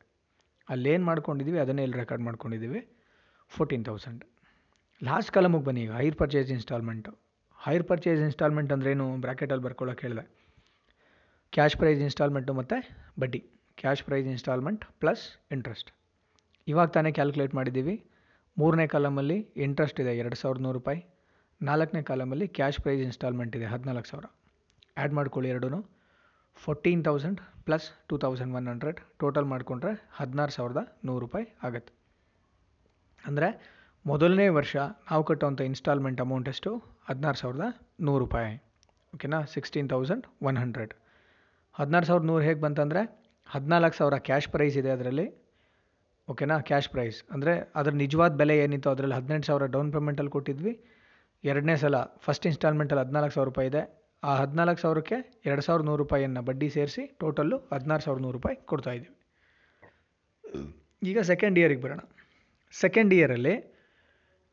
[0.74, 2.80] ಅಲ್ಲೇನು ಮಾಡ್ಕೊಂಡಿದ್ದೀವಿ, ಅದನ್ನೇ ಇಲ್ಲಿ ರೆಕಾರ್ಡ್ ಮಾಡ್ಕೊಂಡಿದ್ದೀವಿ.
[3.56, 4.22] ಫೋರ್ಟೀನ್ ತೌಸಂಡ್
[5.08, 7.12] ಲಾಸ್ಟ್ ಕಾಲಮಿಗೆ ಬನ್ನಿ ಈಗ hire purchase instalment
[7.58, 10.24] hire purchase instalment ಅಂದ್ರೇನು ಬ್ರ್ಯಾಕೆಟಲ್ಲಿ ಬರ್ಕೊಳ್ಳೋಕೆ ಹೇಳಿದೆ.
[11.56, 12.76] ಕ್ಯಾಶ್ ಪ್ರೈಸ್ ಇನ್ಸ್ಟಾಲ್ಮೆಂಟು ಮತ್ತು
[13.22, 13.40] ಬಡ್ಡಿ.
[13.80, 15.24] Cash price instalment plus
[15.56, 15.90] interest
[16.66, 17.94] ಇವಾಗ ತಾನೇ ಕ್ಯಾಲ್ಕುಲೇಟ್ ಮಾಡಿದ್ದೀವಿ.
[18.56, 21.00] ಮೂರನೇ ಕಾಲಮಲ್ಲಿ ಇಂಟ್ರೆಸ್ಟ್ ಇದೆ, ಎರಡು ಸಾವಿರದ ನೂರು ರೂಪಾಯಿ.
[21.60, 24.26] ನಾಲ್ಕನೇ ಕಾಲಮಲ್ಲಿ ಕ್ಯಾಶ್ ಪ್ರೈಸ್ ಇನ್ಸ್ಟಾಲ್ಮೆಂಟ್ ಇದೆ, ಹದಿನಾಲ್ಕು ಸಾವಿರ.
[24.96, 25.68] ಆ್ಯಡ್ ಮಾಡ್ಕೊಳ್ಳಿ ಎರಡೂ
[26.56, 31.92] fourteen thousand plus two thousand one hundred total ಮಾಡಿಕೊಂಡ್ರೆ ಹದಿನಾರು ಸಾವಿರದ ನೂರು ರೂಪಾಯಿ ಆಗುತ್ತೆ.
[33.28, 33.48] ಅಂದರೆ
[34.04, 34.74] ಮೊದಲನೇ ವರ್ಷ
[35.10, 36.70] ನಾವು ಕಟ್ಟುವಂಥ ಇನ್ಸ್ಟಾಲ್ಮೆಂಟ್ ಅಮೌಂಟ್ ಎಷ್ಟು
[37.08, 37.66] ಹದಿನಾರು ಸಾವಿರದ
[38.06, 38.52] ನೂರು ರೂಪಾಯಿ.
[39.14, 40.92] ಓಕೆನಾ ಸಿಕ್ಸ್ಟೀನ್ ತೌಸಂಡ್ ಒನ್ ಹಂಡ್ರೆಡ್.
[41.78, 43.02] ಹದಿನಾರು ಸಾವಿರದ ನೂರು ಹೇಗೆ ಬಂತಂದರೆ
[43.48, 45.26] ಹದಿನಾಲ್ಕು ಸಾವಿರ ಕ್ಯಾಶ್ ಪ್ರೈಸ್ ಇದೆ ಅದರಲ್ಲಿ.
[46.28, 50.72] ಓಕೆನಾ ಕ್ಯಾಶ್ ಪ್ರೈಸ್ ಅಂದರೆ ಅದ್ರ ನಿಜವಾದ ಬೆಲೆ ಏನಿತ್ತು ಅದರಲ್ಲಿ ಹದಿನೆಂಟು ಸಾವಿರ ಡೌನ್ ಪೇಮೆಂಟಲ್ಲಿ ಕೊಟ್ಟಿದ್ವಿ.
[51.44, 53.82] ಎರಡನೇ ಸಲ ಫಸ್ಟ್ ಇನ್ಸ್ಟಾಲ್ಮೆಂಟಲ್ಲಿ ಹದಿನಾಲ್ಕು ಸಾವಿರ ರೂಪಾಯಿ ಇದೆ.
[54.22, 55.16] ಆ ಹದಿನಾಲ್ಕು ಸಾವಿರಕ್ಕೆ
[55.48, 59.14] ಎರಡು ಸಾವಿರದ ನೂರು ರೂಪಾಯಿಯನ್ನು ಬಡ್ಡಿ ಸೇರಿಸಿ ಟೋಟಲ್ಲು ಹದಿನಾರು ಸಾವಿರದ ನೂರು ರೂಪಾಯಿ ಕೊಡ್ತಾಯಿದ್ದೀವಿ
[61.10, 62.02] ಈಗ ಸೆಕೆಂಡ್ ಇಯರಿಗೆ ಬರೋಣ.
[62.74, 63.54] ಸೆಕೆಂಡ್ ಇಯರಲ್ಲಿ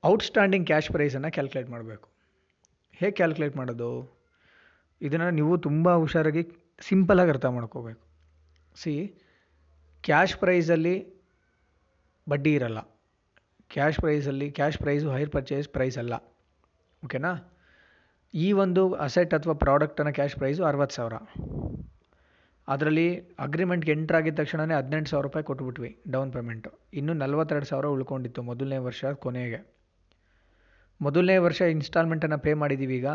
[0.04, 2.08] ಔಟ್ಸ್ಟ್ಯಾಂಡಿಂಗ್ ಕ್ಯಾಶ್ ಪ್ರೈಸನ್ನು ಕ್ಯಾಲ್ಕುಲೇಟ್ ಮಾಡಬೇಕು.
[3.00, 3.90] ಹೇಗೆ ಕ್ಯಾಲ್ಕುಲೇಟ್ ಮಾಡೋದು?
[5.02, 6.44] ಇದನ್ನು ನೀವು ತುಂಬ ಹುಷಾರಾಗಿ
[6.88, 8.02] ಸಿಂಪಲಾಗಿ ಅರ್ಥ ಮಾಡ್ಕೋಬೇಕು.
[8.82, 8.94] ಸಿ
[10.04, 10.96] ಕ್ಯಾಶ್ ಪ್ರೈಸಲ್ಲಿ
[12.28, 12.80] ಬಡ್ಡಿ ಇರಲ್ಲ.
[13.74, 16.16] ಕ್ಯಾಶ್ ಪ್ರೈಸಲ್ಲಿ cash price hire purchase price ಅಲ್ಲ.
[17.04, 17.32] ಓಕೆನಾ
[18.34, 21.16] ಈ ಒಂದು ಅಸೆಟ್ ಅಥವಾ ಪ್ರಾಡಕ್ಟನ್ನು ಕ್ಯಾಶ್ ಪ್ರೈಸು ಅರವತ್ತು ಸಾವಿರ.
[22.68, 23.06] ಅದರಲ್ಲಿ
[23.46, 28.78] ಅಗ್ರಿಮೆಂಟ್ಗೆ ಎಂಟ್ರ್ ಆಗಿದ ತಕ್ಷಣವೇ ಹದಿನೆಂಟು ಸಾವಿರ ರೂಪಾಯಿ ಕೊಟ್ಬಿಟ್ವಿ ಡೌನ್ ಪೇಮೆಂಟು ಇನ್ನೂ ನಲ್ವತ್ತೆರಡು ಸಾವಿರ ಉಳ್ಕೊಂಡಿತ್ತು ಮೊದಲನೇ
[28.78, 29.60] ವರ್ಷ ಕೊನೆಗೆ.
[31.02, 33.10] ಮೊದಲನೇ ವರ್ಷ ಇನ್ಸ್ಟಾಲ್ಮೆಂಟನ್ನು ಪೇ ಮಾಡಿದ್ದೀವಿ ಈಗ.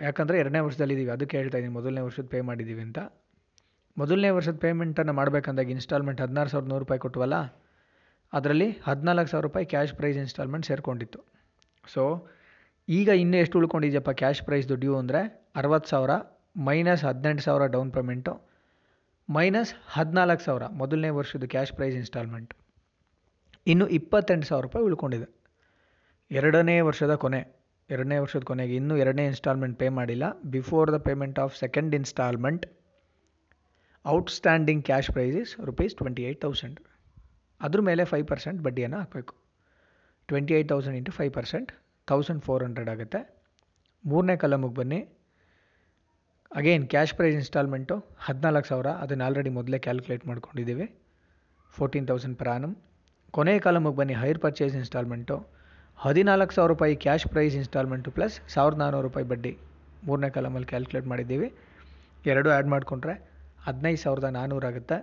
[0.00, 2.98] ಯಾಕಂದರೆ ಎರಡನೇ ವರ್ಷದಲ್ಲಿದ್ದೀವಿ ಅದಕ್ಕೆ ಹೇಳ್ತಾ ಇದ್ದೀನಿ ಮೊದಲನೇ ವರ್ಷದ ಪೇ ಮಾಡಿದ್ದೀವಿ ಅಂತ.
[3.96, 7.36] ಮೊದಲನೇ ವರ್ಷದ ಪೇಮೆಂಟನ್ನು ಮಾಡಬೇಕಂದಾಗ ಇನ್ಸ್ಟಾಲ್ಮೆಂಟ್ ಹದಿನಾರು ಸಾವಿರದ ನೂರು ರೂಪಾಯಿ ಕೊಟ್ಟವಲ್ಲ
[8.32, 11.20] ಅದರಲ್ಲಿ ಹದಿನಾಲ್ಕು ಸಾವಿರ ರೂಪಾಯಿ ಕ್ಯಾಶ್ ಪ್ರೈಸ್ ಇನ್ಸ್ಟಾಲ್ಮೆಂಟ್ ಸೇರಿಕೊಂಡಿತ್ತು.
[11.94, 12.02] ಸೊ
[12.88, 15.20] ಈಗ ಇನ್ನೂ ಎಷ್ಟು ಉಳ್ಕೊಂಡಿದ್ಯಪ್ಪ ಕ್ಯಾಶ್ ಪ್ರೈಸ್ ಡ್ಯೂ ಅಂದರೆ
[15.60, 16.12] ಅರವತ್ತು ಸಾವಿರ
[16.66, 18.32] ಮೈನಸ್ ಹದಿನೆಂಟು ಸಾವಿರ ಡೌನ್ ಪೇಮೆಂಟು
[19.28, 22.52] ಮೈನಸ್ ಹದಿನಾಲ್ಕು ಸಾವಿರ ಮೊದಲನೇ ವರ್ಷದ ಕ್ಯಾಶ್ ಪ್ರೈಸ್ ಇನ್ಸ್ಟಾಲ್ಮೆಂಟ್
[23.66, 25.26] ಇನ್ನು ಇಪ್ಪತ್ತೆಂಟು ಸಾವಿರ ರೂಪಾಯಿ ಉಳ್ಕೊಂಡಿದೆ.
[26.30, 27.40] ಎರಡನೇ ವರ್ಷದ ಕೊನೆ,
[27.90, 30.24] ಎರಡನೇ ವರ್ಷದ ಕೊನೆಗೆ ಇನ್ನೂ ಎರಡನೇ ಇನ್ಸ್ಟಾಲ್ಮೆಂಟ್ ಪೇ ಮಾಡಿಲ್ಲ.
[30.56, 32.64] Before the payment of second instalment
[34.04, 36.78] outstanding cash prices rupees twenty eight thousand
[37.60, 39.34] ಅದ್ರ ಮೇಲೆ ಫೈವ್ ಪರ್ಸೆಂಟ್ ಬಡ್ಡಿಯನ್ನು ಹಾಕಬೇಕು.
[40.28, 41.72] Twenty eight thousand into five percent
[42.10, 43.20] thousand four hundred ಆಗುತ್ತೆ.
[44.04, 45.00] ಮೂರನೇ ಕಲಮಿಗೆ ಬನ್ನಿ.
[46.60, 47.94] ಅಗೇನ್ ಕ್ಯಾಶ್ ಪ್ರೈಸ್ ಇನ್ಸ್ಟಾಲ್ಮೆಂಟು
[48.26, 48.88] ಹದಿನಾಲ್ಕು ಸಾವಿರ.
[49.04, 50.86] ಅದನ್ನು ಆಲ್ರೆಡಿ ಮೊದಲೇ ಕ್ಯಾಲ್ಕುಲೇಟ್ ಮಾಡ್ಕೊಂಡಿದ್ದೀವಿ.
[51.76, 52.50] ಫೋರ್ಟೀನ್ ತೌಸಂಡ್ ಪರ್
[53.36, 55.36] ಕೊನೆಯ ಕಾಲಮಿಗೆ ಬನ್ನಿ ಹೈರ್ ಪರ್ಚೇಸ್ ಇನ್ಸ್ಟಾಲ್ಮೆಂಟು
[56.04, 59.52] ಹದಿನಾಲ್ಕು ಸಾವಿರ ರೂಪಾಯಿ ಕ್ಯಾಶ್ ಪ್ರೈಸ್ ಇನ್ಸ್ಟಾಲ್ಮೆಂಟು ಪ್ಲಸ್ ಸಾವಿರದ ನಾನ್ನೂರು ರೂಪಾಯಿ ಬಡ್ಡಿ.
[60.06, 61.48] ಮೂರನೇ ಕಾಲಮಲ್ಲಿ ಕ್ಯಾಲ್ಕುಲೇಟ್ ಮಾಡಿದ್ದೀವಿ.
[62.30, 63.14] ಎರಡು ಆ್ಯಡ್ ಮಾಡಿಕೊಂಡ್ರೆ
[63.66, 64.96] ಹದಿನೈದು ಸಾವಿರದ ನಾನ್ನೂರು ಆಗುತ್ತೆ.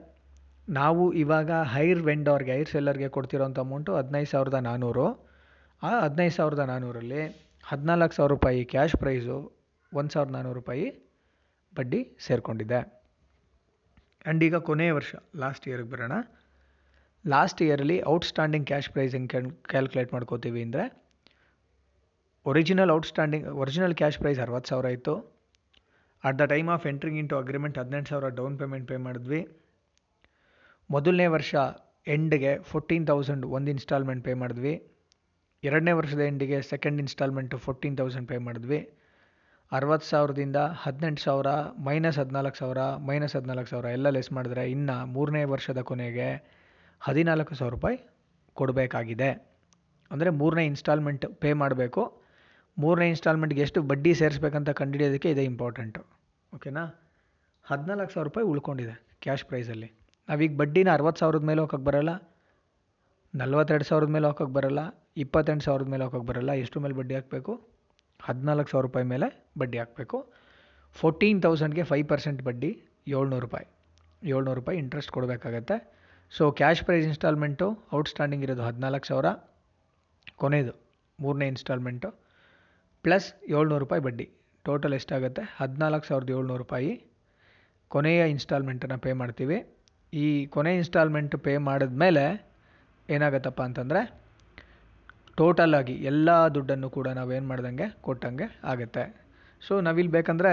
[0.80, 5.08] ನಾವು ಇವಾಗ ಹೈರ್ ವೆಂಡೋರ್ಗೆ ಹೈರ್ ಸೆಲ್ಲರ್ಗೆ ಕೊಡ್ತಿರೋಂಥ ಅಮೌಂಟು ಹದಿನೈದು ಸಾವಿರದ ನಾನ್ನೂರು
[5.88, 7.22] ಆ ಹದಿನೈದು ಸಾವಿರದ ನಾನ್ನೂರಲ್ಲಿ
[7.70, 9.36] ಹದಿನಾಲ್ಕು ಸಾವಿರ ರೂಪಾಯಿ ಕ್ಯಾಶ್ ಪ್ರೈಸು,
[9.92, 10.86] ಒಂದು ಸಾವಿರದ ನಾನ್ನೂರು ರೂಪಾಯಿ
[11.74, 12.80] ಬಡ್ಡಿ ಸೇರಿಕೊಂಡಿದೆ.
[14.26, 15.12] ಆ್ಯಂಡ್ ಈಗ ಕೊನೆಯ ವರ್ಷ
[15.44, 16.18] ಲಾಸ್ಟ್ ಇಯರ್ಗೆ ಬರೋಣ.
[17.26, 19.42] ಲಾಸ್ಟ್ ಇಯರಲ್ಲಿ ಔಟ್ಸ್ಟ್ಯಾಂಡಿಂಗ್ ಕ್ಯಾಶ್ ಪ್ರೈಸ್ ಹೆಂಗೆ
[19.74, 20.86] ಕ್ಯಾಲ್ಕುಲೇಟ್ ಮಾಡ್ಕೋತೀವಿ ಅಂದರೆ
[22.46, 25.16] original outstanding original cash price ಅರವತ್ತು ಸಾವಿರ ಇತ್ತು
[26.24, 29.42] at the time of entering into agreement ಹದಿನೆಂಟು ಸಾವಿರ ಡೌನ್ ಪೇಮೆಂಟ್ ಪೇ ಮಾಡಿದ್ವಿ.
[30.90, 31.54] ಮೊದಲನೇ ವರ್ಷ
[32.18, 34.76] ಎಂಡ್ಗೆ ಫೋರ್ಟೀನ್ ತೌಸಂಡ್ ಒಂದು ಇನ್ಸ್ಟಾಲ್ಮೆಂಟ್ ಪೇ ಮಾಡಿದ್ವಿ.
[35.68, 38.80] ಎರಡನೇ ವರ್ಷದ ಎಂಡಿಗೆ second instalment fourteen thousand pay ಮಾಡಿದ್ವಿ.
[39.72, 41.52] ಅರವತ್ತು ಸಾವಿರದಿಂದ ಹದಿನೆಂಟು ಸಾವಿರ
[41.88, 46.28] ಮೈನಸ್ ಹದಿನಾಲ್ಕು ಸಾವಿರ ಮೈನಸ್ ಹದಿನಾಲ್ಕು ಸಾವಿರ ಎಲ್ಲ ಲೆಸ್ ಮಾಡಿದ್ರೆ ಇನ್ನು ಮೂರನೇ ವರ್ಷದ ಕೊನೆಗೆ
[47.02, 47.98] ಹದಿನಾಲ್ಕು ಸಾವಿರ ರೂಪಾಯಿ
[48.60, 49.30] ಕೊಡಬೇಕಾಗಿದೆ.
[50.12, 52.04] ಅಂದರೆ ಮೂರನೇ ಇನ್ಸ್ಟಾಲ್ಮೆಂಟ್ ಪೇ ಮಾಡಬೇಕು.
[52.78, 56.02] ಮೂರನೇ ಇನ್ಸ್ಟಾಲ್ಮೆಂಟ್ಗೆ ಎಷ್ಟು ಬಡ್ಡಿ ಸೇರಿಸ್ಬೇಕಂತ ಕಂಡುಹಿಡಿಯೋದಕ್ಕೆ ಇದೇ ಇಂಪಾರ್ಟೆಂಟು
[56.54, 56.84] ಓಕೆನಾ
[57.66, 59.90] ಹದಿನಾಲ್ಕು ಸಾವಿರ ರೂಪಾಯಿ ಉಳ್ಕೊಂಡಿದೆ ಕ್ಯಾಶ್ ಪ್ರೈಸಲ್ಲಿ
[60.30, 62.12] ನಾವೀಗ ಬಡ್ಡಿನ ಅರವತ್ತು ಸಾವಿರದ ಮೇಲೆ ಹಾಕೋಕ್ಕೆ ಬರೋಲ್ಲ.
[63.34, 64.82] ನಲ್ವತ್ತೆರಡು ಸಾವಿರದ ಮೇಲೆ ಹಾಕೋಕ್ಕೆ ಬರೋಲ್ಲ.
[65.18, 67.54] ಇಪ್ಪತ್ತೆಂಟು ಸಾವಿರದ ಮೇಲೆ ಹಾಕೋಕ್ಕೆ ಬರೋಲ್ಲ, ಎಷ್ಟು ಮೇಲೆ ಬಡ್ಡಿ ಹಾಕಬೇಕು?
[68.28, 69.28] ಹದಿನಾಲ್ಕು ಸಾವಿರ ರೂಪಾಯಿ ಮೇಲೆ
[69.58, 70.18] ಬಡ್ಡಿ ಹಾಕಬೇಕು.
[71.00, 72.72] ಫೋರ್ಟೀನ್ ತೌಸಂಡ್ಗೆ ಫೈವ್ ಪರ್ಸೆಂಟ್ ಬಡ್ಡಿ,
[73.08, 73.68] ಏಳ್ನೂರು ರೂಪಾಯಿ.
[74.24, 75.78] ಏಳ್ನೂರು ರೂಪಾಯಿ ಇಂಟ್ರೆಸ್ಟ್ ಕೊಡಬೇಕಾಗತ್ತೆ.
[76.32, 79.26] So cash price instalment outstanding ಇರೋದು ಹದಿನಾಲ್ಕು ಸಾವಿರ.
[80.36, 80.74] ಕೊನೆಯದು
[81.20, 82.10] ಮೂರನೇ ಇನ್ಸ್ಟಾಲ್ಮೆಂಟು
[83.04, 84.26] ಪ್ಲಸ್ ಏಳ್ನೂರು ರೂಪಾಯಿ ಬಡ್ಡಿ.
[84.66, 85.44] ಟೋಟಲ್ ಎಷ್ಟಾಗುತ್ತೆ?
[85.58, 86.92] ಹದಿನಾಲ್ಕು ಸಾವಿರದ ಏಳ್ನೂರು ರೂಪಾಯಿ.
[87.90, 89.58] ಕೊನೆಯ ಇನ್ಸ್ಟಾಲ್ಮೆಂಟನ್ನು ಪೇ ಮಾಡ್ತೀವಿ.
[90.14, 92.24] ಈ ಕೊನೆ ಇನ್ಸ್ಟಾಲ್ಮೆಂಟ್ ಪೇ ಮಾಡಿದ ಮೇಲೆ
[93.10, 94.23] ಏನಾಗತ್ತಪ್ಪ ಅಂತಂದರೆ
[95.38, 99.04] ಟೋಟಲ್ ಆಗಿ ಎಲ್ಲ ದುಡ್ಡನ್ನು ಕೂಡ ನಾವೇನು ಮಾಡ್ದಂಗೆ ಕೊಟ್ಟಂಗೆ ಆಗುತ್ತೆ.
[99.62, 100.52] ಸೊ ನಾವಿಲ್ಲಿ ಬೇಕಂದರೆ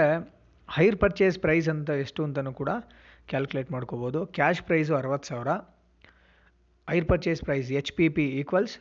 [0.69, 2.71] ಹೈರ್ ಪರ್ಚೇಸ್ ಪ್ರೈಸ್ ಅಂತ ಎಷ್ಟು ಅಂತಲೂ ಕೂಡ
[3.31, 4.19] ಕ್ಯಾಲ್ಕುಲೇಟ್ ಮಾಡ್ಕೋಬೋದು.
[4.37, 5.51] ಕ್ಯಾಶ್ ಪ್ರೈಸು ಅರವತ್ತು ಸಾವಿರ
[6.87, 8.73] hire purchase price H P P equals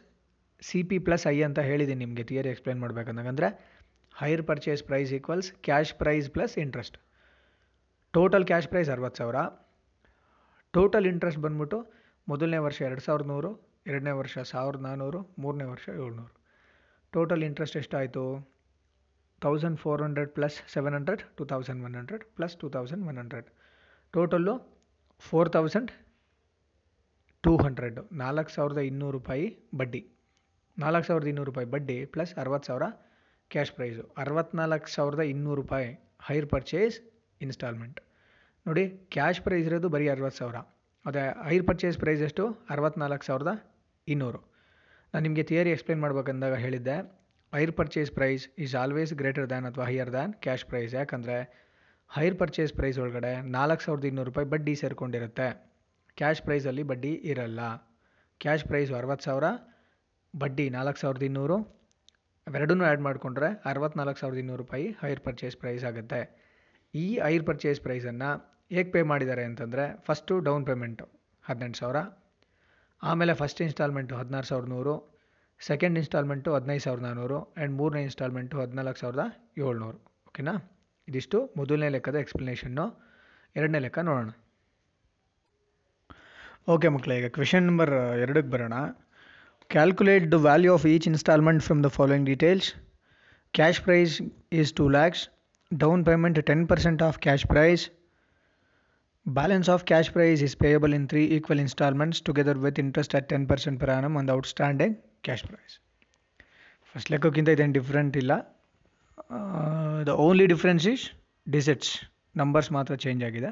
[0.68, 3.48] C P plus I ಅಂತ ಹೇಳಿದ್ದೀನಿ ನಿಮಗೆ ಥಿಯರಿ ಎಕ್ಸ್ಪ್ಲೇನ್ ಮಾಡಬೇಕಂದ್ರೆ
[4.14, 6.96] hire purchase price equals cash price plus interest
[8.14, 9.40] total cash price ಅರವತ್ತು ಸಾವಿರ.
[10.74, 11.78] ಟೋಟಲ್ ಇಂಟ್ರೆಸ್ಟ್ ಬಂದ್ಬಿಟ್ಟು
[12.28, 13.50] ಮೊದಲನೇ ವರ್ಷ ಎರಡು ಸಾವಿರದ ನೂರು
[13.86, 16.32] ಎರಡನೇ ವರ್ಷ ಸಾವಿರದ ನಾನ್ನೂರು ಮೂರನೇ ವರ್ಷ ಏಳ್ನೂರು.
[17.12, 18.24] ಟೋಟಲ್ ಇಂಟ್ರೆಸ್ಟ್ ಎಷ್ಟಾಯಿತು?
[19.44, 23.48] Thousand four hundred plus seven hundred two thousand one hundred plus two thousand one hundred
[24.14, 24.54] total
[25.28, 25.90] four thousand
[27.44, 29.46] two hundred ನಾಲ್ಕು ಸಾವಿರದ ಇನ್ನೂರು ರೂಪಾಯಿ
[29.80, 30.02] ಬಡ್ಡಿ.
[30.78, 32.86] ನಾಲ್ಕು ಸಾವಿರದ ಇನ್ನೂರು ರೂಪಾಯಿ ಬಡ್ಡಿ ಪ್ಲಸ್ ಅರವತ್ತು ಸಾವಿರ
[33.50, 35.88] ಕ್ಯಾಶ್ ಪ್ರೈಸು ಅರವತ್ನಾಲ್ಕು ಸಾವಿರದ ಇನ್ನೂರು ರೂಪಾಯಿ
[36.28, 36.96] ಹೈರ್ ಪರ್ಚೇಸ್
[37.40, 37.98] ಇನ್ಸ್ಟಾಲ್ಮೆಂಟ್
[38.66, 38.84] ನೋಡಿ
[39.14, 40.58] ಕ್ಯಾಶ್ ಪ್ರೈಸ್ ಇರೋದು ಬರೀ ಅರವತ್ತು ಸಾವಿರ.
[41.06, 42.44] ಅದೇ ಹೈರ್ ಪರ್ಚೇಸ್ ಪ್ರೈಸ್ ಎಷ್ಟು?
[42.70, 43.52] ಅರವತ್ನಾಲ್ಕು ಸಾವಿರದ
[44.14, 44.40] ಇನ್ನೂರು.
[45.12, 46.96] ನಾನು ನಿಮಗೆ ಥಿಯರಿ ಎಕ್ಸ್ಪ್ಲೇನ್ ಮಾಡ್ಬೇಕಂದಾಗ ಹೇಳಿದ್ದೆ
[47.52, 51.36] hire purchase price is always greater than ಅಥವಾ ಹೈಯರ್ ದ್ಯಾನ್ ಕ್ಯಾಶ್ ಪ್ರೈಸ್ ಯಾಕಂದರೆ
[52.10, 55.48] ಹೈರ್ ಪರ್ಚೇಸ್ ಪ್ರೈಸ್ ಒಳಗಡೆ ನಾಲ್ಕು ಸಾವಿರದ ಇನ್ನೂರು ರೂಪಾಯಿ ಬಡ್ಡಿ ಸೇರಿಕೊಂಡಿರುತ್ತೆ.
[56.18, 57.60] ಕ್ಯಾಶ್ ಪ್ರೈಸಲ್ಲಿ ಬಡ್ಡಿ ಇರಲ್ಲ.
[58.40, 59.46] ಕ್ಯಾಶ್ ಪ್ರೈಸ್ ಅರವತ್ತು ಸಾವಿರ,
[60.34, 61.56] ಬಡ್ಡಿ ನಾಲ್ಕು ಸಾವಿರದ ಇನ್ನೂರು.
[62.46, 66.20] ಅವೆರಡೂ ಆ್ಯಡ್ ಮಾಡಿಕೊಂಡ್ರೆ ಅರವತ್ತ್ನಾಲ್ಕು ಸಾವಿರದ ಇನ್ನೂರು ರೂಪಾಯಿ ಹೈರ್ ಪರ್ಚೇಸ್ ಪ್ರೈಸ್ ಆಗುತ್ತೆ.
[66.94, 68.30] ಈ ಹೈರ್ ಪರ್ಚೇಸ್ ಪ್ರೈಸನ್ನು
[68.76, 71.06] ಹೇಗೆ ಪೇ ಮಾಡಿದ್ದಾರೆ ಅಂತಂದರೆ ಫಸ್ಟು ಡೌನ್ ಪೇಮೆಂಟು
[71.48, 72.00] ಹದಿನೆಂಟು ಸಾವಿರ
[73.02, 74.94] ಆಮೇಲೆ ಫಸ್ಟ್ ಇನ್ಸ್ಟಾಲ್ಮೆಂಟು ಹದಿನಾರು ಸಾವಿರದ ನೂರು
[75.60, 79.24] ಸೆಕೆಂಡ್ ಇನ್ಸ್ಟಾಲ್ಮೆಂಟು ಹದಿನೈದು ಸಾವಿರದ ನಾನ್ನೂರು ಆ್ಯಂಡ್ ಮೂರನೇ ಇನ್ಸ್ಟಾಲ್ಮೆಂಟು ಹದಿನಾಲ್ಕು ಸಾವಿರದ
[79.62, 79.98] ಏಳ್ನೂರು.
[80.28, 80.54] ಓಕೆನಾ
[81.08, 82.84] ಇದಿಷ್ಟು ಮೊದಲನೇ ಲೆಕ್ಕದ ಎಕ್ಸ್ಪ್ಲನೇಷನ್ನು
[83.56, 84.30] ಎರಡನೇ ಲೆಕ್ಕ ನೋಡೋಣ.
[86.74, 87.92] ಓಕೆ ಮಕ್ಕಳೇ, ಈಗ ಕ್ವೆಶನ್ ನಂಬರ್
[88.24, 88.76] ಎರಡಕ್ಕೆ ಬರೋಣ.
[89.70, 92.68] Calculate the value of each instalment from the following details
[93.54, 94.14] cash price
[94.60, 95.22] is two lakhs
[95.70, 97.84] down payment ten percent of cash price
[99.26, 103.78] Balance of cash price is payable in three equal installments together with interest at 10%
[103.78, 105.74] per annum on the outstanding cash price.
[106.92, 108.32] First ಲೆಕ್ಕಕ್ಕಿಂತ ಇದೇನು different ಇಲ್ಲ.
[110.06, 111.04] The only difference is
[111.46, 111.90] digits
[112.40, 113.50] numbers ಮಾತ್ರ change ಆಗಿದೆ.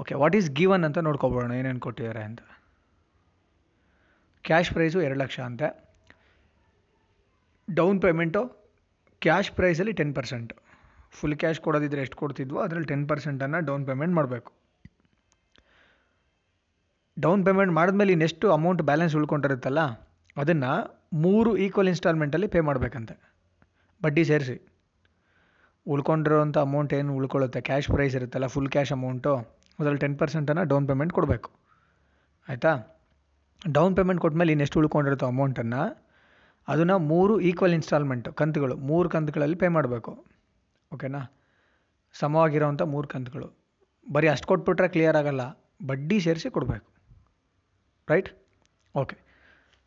[0.00, 2.42] Okay what is given ಅಂತ ನೋಡ್ಕೊಬೋಣ, ಏನೇನು ಕೊಟ್ಟಿದ್ದಾರೆ ಅಂತ.
[4.48, 5.70] Cash price ಎರಡು ಲಕ್ಷ ಅಂತೆ.
[7.68, 8.42] ಡೌನ್ ಪೇಮೆಂಟು
[9.26, 10.52] ಕ್ಯಾಶ್ ಪ್ರೈಸಲ್ಲಿ ಟೆನ್ ಪರ್ಸೆಂಟ್
[11.18, 14.50] ಫುಲ್ ಕ್ಯಾಶ್ ಕೊಡೋದಿದ್ರೆ ಎಷ್ಟು ಕೊಡ್ತಿದ್ವೋ ಅದರಲ್ಲಿ ಟೆನ್ ಪರ್ಸೆಂಟನ್ನು ಡೌನ್ ಪೇಮೆಂಟ್ ಮಾಡಬೇಕು.
[17.16, 19.80] ಡೌನ್ ಪೇಮೆಂಟ್ ಮಾಡಿದ್ಮೇಲೆ ಇನ್ನೆಷ್ಟು ಅಮೌಂಟ್ ಬ್ಯಾಲೆನ್ಸ್ ಉಳ್ಕೊಂಡಿರುತ್ತಲ್ಲ,
[20.42, 20.70] ಅದನ್ನು
[21.24, 23.14] ಮೂರು ಈಕ್ವಲ್ ಇನ್ಸ್ಟಾಲ್ಮೆಂಟಲ್ಲಿ ಪೇ ಮಾಡಬೇಕಂತೆ.
[24.00, 24.56] ಬಡ್ಡಿ ಸೇರಿಸಿ.
[25.86, 27.60] ಉಳ್ಕೊಂಡಿರೋಂಥ ಅಮೌಂಟ್ ಏನು ಉಳ್ಕೊಳ್ಳುತ್ತೆ?
[27.68, 29.32] ಕ್ಯಾಶ್ ಪ್ರೈಸ್ ಇರುತ್ತಲ್ಲ ಫುಲ್ ಕ್ಯಾಶ್ ಅಮೌಂಟು
[29.78, 31.50] ಅದರಲ್ಲಿ ಟೆನ್ ಪರ್ಸೆಂಟನ್ನು ಡೌನ್ ಪೇಮೆಂಟ್ ಕೊಡಬೇಕು.
[32.48, 32.72] ಆಯಿತಾ?
[33.62, 35.82] ಡೌನ್ ಪೇಮೆಂಟ್ ಕೊಟ್ಮೇಲೆ ಇನ್ನೆಷ್ಟು ಉಳ್ಕೊಂಡಿರುತ್ತೋ ಅಮೌಂಟನ್ನು
[36.68, 40.12] ಅದನ್ನು ಮೂರು ಈಕ್ವಲ್ ಇನ್ಸ್ಟಾಲ್ಮೆಂಟು ಕಂತುಗಳು, ಮೂರು ಕಂತುಗಳಲ್ಲಿ ಪೇ ಮಾಡಬೇಕು.
[40.94, 41.20] ಓಕೆನಾ?
[42.14, 43.48] ಸಮವಾಗಿರೋವಂಥ ಮೂರು ಕಂತುಗಳು.
[44.12, 45.42] ಬರೀ ಅಷ್ಟು ಕೊಟ್ಬಿಟ್ರೆ ಕ್ಲಿಯರ್ ಆಗಲ್ಲ.
[45.86, 46.86] ಬಡ್ಡಿ ಸೇರಿಸಿ ಕೊಡಬೇಕು.
[48.08, 48.30] ರೈಟ್
[48.94, 49.16] ಓಕೆ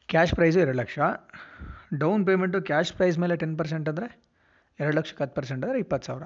[0.10, 1.00] ಕ್ಯಾಶ್ ಪ್ರೈಸು ಎರಡು lakh.
[2.04, 4.08] Down payment cash price ಮೇಲೆ ಟೆನ್ ಪರ್ಸೆಂಟ್ ಅಂದರೆ
[4.80, 6.24] ಎರಡು ಲಕ್ಷಕ್ಕೆ ಹತ್ತು ಪರ್ಸೆಂಟ್ ಅಂದರೆ ಇಪ್ಪತ್ತು ಸಾವಿರ.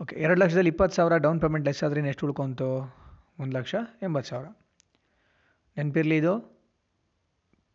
[0.00, 2.68] ಓಕೆ ಎರಡು ಲಕ್ಷದಲ್ಲಿ ಇಪ್ಪತ್ತು ಸಾವಿರ ಡೌನ್ ಪೇಮೆಂಟ್ ಲೆಸ್ ಆದರೆ ಎಷ್ಟು ಉಳ್ಕೊಂತು?
[3.40, 4.48] ಒಂದು ಲಕ್ಷ ಎಂಬತ್ತು ಸಾವಿರ.
[5.76, 6.34] ನೆನಪಿರಲಿ ಇದು?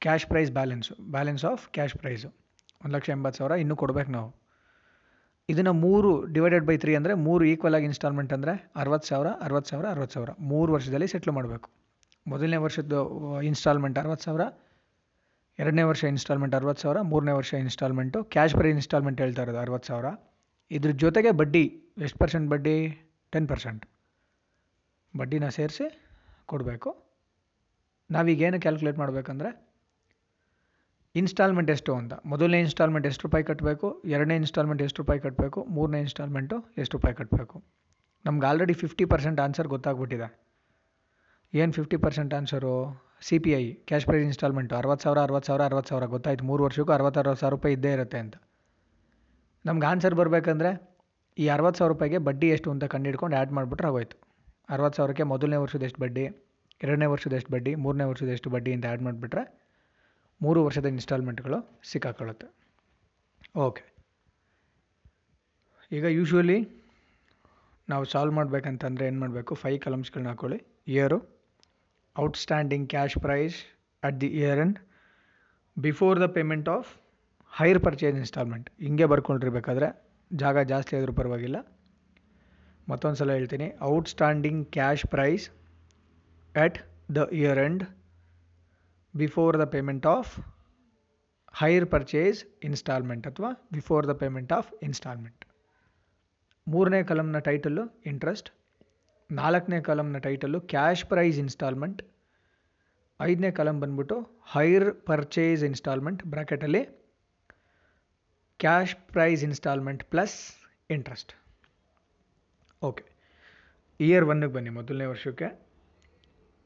[0.01, 2.29] Cash price balance balance of cash price
[2.83, 4.38] ಒಂದು ಲಕ್ಷ ಎಂಬತ್ತು ಸಾವಿರ, ಇನ್ನೂ ಕೊಡ್ಬೇಕು ನಾವು.
[5.51, 9.85] ಇದನ್ನು ಮೂರು ಡಿವೈಡೆಡ್ ಬೈ ತ್ರೀ ಅಂದರೆ ಮೂರು ಈಕ್ವಲ್ ಆಗಿ ಇನ್ಸ್ಟಾಲ್ಮೆಂಟ್ ಅಂದರೆ ಅರವತ್ತು ಸಾವಿರ ಅರವತ್ತು ಸಾವಿರ
[9.93, 10.31] ಅರವತ್ತು ಸಾವಿರ.
[10.51, 11.67] ಮೂರು ವರ್ಷದಲ್ಲಿ ಸೆಟ್ಲ್ ಮಾಡಬೇಕು.
[12.25, 12.99] ಮೊದಲನೇ ವರ್ಷದ್ದು
[13.49, 14.43] ಇನ್ಸ್ಟಾಲ್ಮೆಂಟ್ ಅರವತ್ತು ಸಾವಿರ,
[15.59, 20.09] ಎರಡನೇ ವರ್ಷ ಇನ್ಸ್ಟಾಲ್ಮೆಂಟ್ ಅರವತ್ತು ಸಾವಿರ, ಮೂರನೇ ವರ್ಷ ಇನ್ಸ್ಟಾಲ್ಮೆಂಟು ಕ್ಯಾಶ್ ಪ್ರೈ ಇನ್ಸ್ಟಾಲ್ಮೆಂಟ್ ಹೇಳ್ತಾ ಇರೋದು ಅರವತ್ತು ಸಾವಿರ.
[20.71, 21.63] ಇದ್ರ ಜೊತೆಗೆ ಬಡ್ಡಿ,
[22.05, 22.75] ಎಷ್ಟು ಪರ್ಸೆಂಟ್ ಬಡ್ಡಿ?
[23.33, 23.83] ಟೆನ್ ಪರ್ಸೆಂಟ್
[25.13, 25.87] ಬಡ್ಡಿನ ಸೇರಿಸಿ
[26.51, 26.89] ಕೊಡಬೇಕು.
[28.09, 29.49] ನಾವೀಗೇನು ಕ್ಯಾಲ್ಕುಲೇಟ್ ಮಾಡಬೇಕಂದ್ರೆ
[31.15, 32.13] ಇನ್ಸ್ಟಾಲ್ಮೆಂಟ್ ಎಷ್ಟು ಅಂತ.
[32.31, 37.57] ಮೊದಲನೇ ಇನ್ಸ್ಟಾಲ್ಮೆಂಟ್ ಎಷ್ಟು ರೂಪಾಯಿ ಕಟ್ಟಬೇಕು ಎರಡನೇ ಇನ್ಸ್ಟಾಲ್ಮೆಂಟ್ ಎಷ್ಟು ರೂಪಾಯಿ ಕಟ್ಟಬೇಕು ಮೂರನೇ ಇನ್ಸ್ಟಾಲ್ಮೆಂಟು ಎಷ್ಟು ರೂಪಾಯಿ ಕಟ್ಟಬೇಕು
[38.25, 40.27] ನಮ್ಗೆ ಆಲ್ರೆಡಿ ಫಿಫ್ಟಿ ಪರ್ಸೆಂಟ್ ಆನ್ಸರ್ ಗೊತ್ತಾಗ್ಬಿಟ್ಟಿದೆ.
[41.53, 42.73] ಏನು fifty percent answer
[43.27, 46.05] C P I cash price installment ಅರವತ್ತು ಸಾವಿರ ಅರವತ್ತು ಸಾವಿರ ಅರವತ್ತು ಸಾವಿರ.
[46.15, 48.35] ಗೊತ್ತಾಯ್ತು, ಮೂರು ವರ್ಷಕ್ಕೂ ಅರವತ್ತು ಅರವತ್ತು ಸಾವಿರ ರೂಪಾಯಿ ಇದ್ದೇ ಇರುತ್ತೆ ಅಂತ.
[49.65, 50.71] ನಮ್ಗೆ ಆನ್ಸರ್ ಬರಬೇಕಂದ್ರೆ
[51.37, 54.17] ಈ ಅರವತ್ತು ಸಾವಿರ ರೂಪಾಯಿಗೆ ಬಡ್ಡಿ ಎಷ್ಟು ಅಂತ ಕಂಡುಹಿಡ್ಕೊಂಡು ಆ್ಯಡ್ ಮಾಡಿಬಿಟ್ರೆ ಆಗೋಯ್ತು.
[54.75, 56.25] ಅರವತ್ತು ಸಾವಿರಕ್ಕೆ ಮೊದಲನೇ ವರ್ಷದ ಎಷ್ಟು ಬಡ್ಡಿ,
[56.85, 59.43] ಎರಡನೇ ವರ್ಷದ ಎಷ್ಟು ಬಡ್ಡಿ, ಮೂರನೇ ವರ್ಷದ ಎಷ್ಟು ಬಡ್ಡಿ ಅಂತ ಆ್ಯಡ್ ಮಾಡಿಬಿಟ್ರೆ
[60.41, 61.57] ಮೂರು ವರ್ಷದ ಇನ್ಸ್ಟಾಲ್ಮೆಂಟ್ಗಳು
[61.91, 62.47] ಸಿಕ್ಕಾಕೊಳ್ಳುತ್ತೆ.
[63.59, 63.83] ಓಕೆ
[65.91, 66.57] ಈಗ ಯೂಶ್ವಲಿ
[67.89, 69.55] ನಾವು ಸಾಲ್ವ್ ಮಾಡಬೇಕಂತಂದರೆ ಏನು ಮಾಡಬೇಕು?
[69.55, 71.19] ಫೈ ಕಲಮ್ಸ್ಗಳನ್ನ ಹಾಕ್ಕೊಳ್ಳಿ year
[72.19, 73.57] outstanding cash price
[74.03, 74.79] at the year end
[75.77, 76.89] before the payment of
[77.57, 79.89] hire purchase installment ಹಿಂಗೆ ಬರ್ಕೊಂಡಿರ್ಬೇಕಾದ್ರೆ
[80.33, 81.57] ಜಾಗ ಜಾಸ್ತಿ ಆದರೂ ಪರವಾಗಿಲ್ಲ.
[82.89, 83.67] ಮತ್ತೊಂದು ಸಲ ಹೇಳ್ತೀನಿ.
[83.81, 85.49] Outstanding cash price
[86.55, 86.77] at
[87.15, 87.83] the year end
[89.19, 90.31] before the payment of
[91.53, 95.45] hire purchase installment ಅಥವಾ before the payment of installment
[96.67, 98.49] ಮೂರನೇ ಕಲಮ್ನ ಟೈಟಲ್ಲು ಇಂಟ್ರೆಸ್ಟ್
[99.31, 102.01] ನಾಲ್ಕನೇ ಕಲಮ್ನ ಟೈಟಲ್ಲು ಕ್ಯಾಶ್ ಪ್ರೈಸ್ ಇನ್ಸ್ಟಾಲ್ಮೆಂಟ್
[103.19, 104.17] ಐದನೇ ಕಲಮ್ ಬಂದ್ಬಿಟ್ಟು
[104.51, 106.81] hire purchase instalment ಬ್ರ್ಯಾಕೆಟಲ್ಲಿ
[108.59, 110.37] cash price installment plus
[110.89, 111.31] interest
[112.81, 113.03] okay
[113.99, 115.47] year ಒನ್ನಿಗೆ ಬನ್ನಿ, ಮೊದಲನೇ ವರ್ಷಕ್ಕೆ.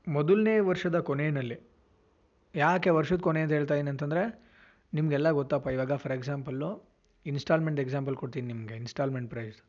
[0.08, 1.73] ಮೊದಲನೇ ವರ್ಷದ ಕೊನೆಯಲ್ಲಿ
[2.56, 4.24] ಯಾಕೆ ವರ್ಷದ ಕೊನೆ ಅಂತ ಹೇಳ್ತಾ ಇದ್ದೀನಿ ಅಂತಂದರೆ,
[4.94, 6.70] ನಿಮಗೆಲ್ಲ ಗೊತ್ತಪ್ಪ, ಇವಾಗ ಫಾರ್ ಎಕ್ಸಾಂಪಲ್ಲು
[7.26, 9.60] ಇನ್ಸ್ಟಾಲ್ಮೆಂಟ್ ಎಕ್ಸಾಂಪಲ್ ಕೊಡ್ತೀನಿ ನಿಮಗೆ ಇನ್ಸ್ಟಾಲ್ಮೆಂಟ್ ಪ್ರೈಸ್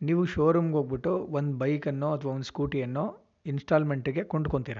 [0.00, 3.04] ನೀವು ಶೋರೂಮ್ಗೆ ಹೋಗ್ಬಿಟ್ಟು ಒಂದು ಬೈಕನ್ನೋ ಅಥವಾ ಒಂದು ಸ್ಕೂಟಿಯನ್ನು
[3.52, 4.78] ಇನ್ಸ್ಟಾಲ್ಮೆಂಟಿಗೆ ಕೊಂಡ್ಕೊತೀರ?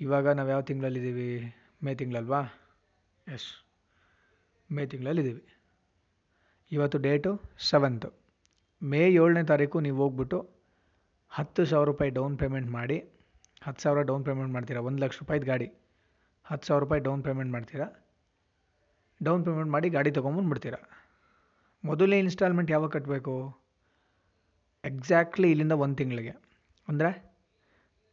[0.00, 1.28] ಇವಾಗ ನಾವು ಯಾವ ತಿಂಗಳಲ್ಲಿದ್ದೀವಿ
[1.84, 2.40] ಮೇ ತಿಂಗಳಲ್ವಾ?
[3.26, 3.48] ಎಸ್
[4.70, 5.42] ಮೇ ತಿಂಗಳಲ್ಲಿದ್ದೀವಿ
[6.72, 7.30] ಇವತ್ತು ಡೇಟು
[7.70, 8.08] ಸೆವೆಂತು
[8.82, 10.38] ಮೇ ಏಳನೇ ತಾರೀಕು ನೀವು ಹೋಗ್ಬಿಟ್ಟು
[11.32, 12.96] ಹತ್ತು ಸಾವಿರ ರೂಪಾಯಿ ಡೌನ್ ಪೇಮೆಂಟ್ ಮಾಡಿ,
[13.66, 15.68] ಹತ್ತು ಸಾವಿರ ಡೌನ್ ಪೇಮೆಂಟ್ ಮಾಡ್ತೀರಾ, ಒಂದು ಲಕ್ಷ ರೂಪಾಯಿದು ಗಾಡಿ.
[16.50, 17.86] ಹತ್ತು ಸಾವಿರ ರೂಪಾಯಿ ಡೌನ್ ಪೇಮೆಂಟ್ ಮಾಡ್ತೀರಾ?
[19.22, 20.78] ಡೌನ್ ಪೇಮೆಂಟ್ ಮಾಡಿ ಗಾಡಿ ತೊಗೊಂಬಂದ್ಬಿಡ್ತೀರಾ
[21.84, 23.60] ಮೊದಲೇ ಇನ್ಸ್ಟಾಲ್ಮೆಂಟ್ ಯಾವಾಗ ಕಟ್ಟಬೇಕು
[24.84, 26.30] ಎಕ್ಸಾಕ್ಟ್ಲಿ ಇಲ್ಲಿಂದ ಒಂದು ತಿಂಗಳಿಗೆ.
[26.88, 27.32] ಅಂದರೆ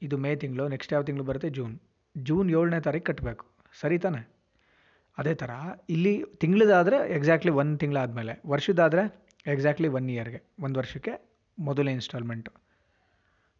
[0.01, 1.49] ಇದು ಮೇ ತಿಂಗಳು, ನೆಕ್ಸ್ಟ್ ಯಾವ ತಿಂಗಳು ಬರುತ್ತೆ?
[1.49, 1.79] ಜೂನ್.
[2.17, 3.45] ಜೂನ್ ಏಳನೇ ತಾರೀಕು ಕಟ್ಟಬೇಕು
[3.79, 4.33] ಸರಿ ತಾನೆ?
[5.17, 5.49] ಅದೇ ಥರ
[5.89, 8.41] ಇಲ್ಲಿ ತಿಂಗಳದಾದರೆ ಎಕ್ಸಾಕ್ಟ್ಲಿ ಒಂದು ತಿಂಗಳಾದಮೇಲೆ.
[8.45, 9.03] ವರ್ಷದಾದರೆ
[9.47, 11.13] ಎಕ್ಸಾಕ್ಟ್ಲಿ ಒನ್ ಇಯರ್ಗೆ ಒಂದು ವರ್ಷಕ್ಕೆ
[11.59, 12.51] ಮೊದಲೇ ಇನ್ಸ್ಟಾಲ್ಮೆಂಟು.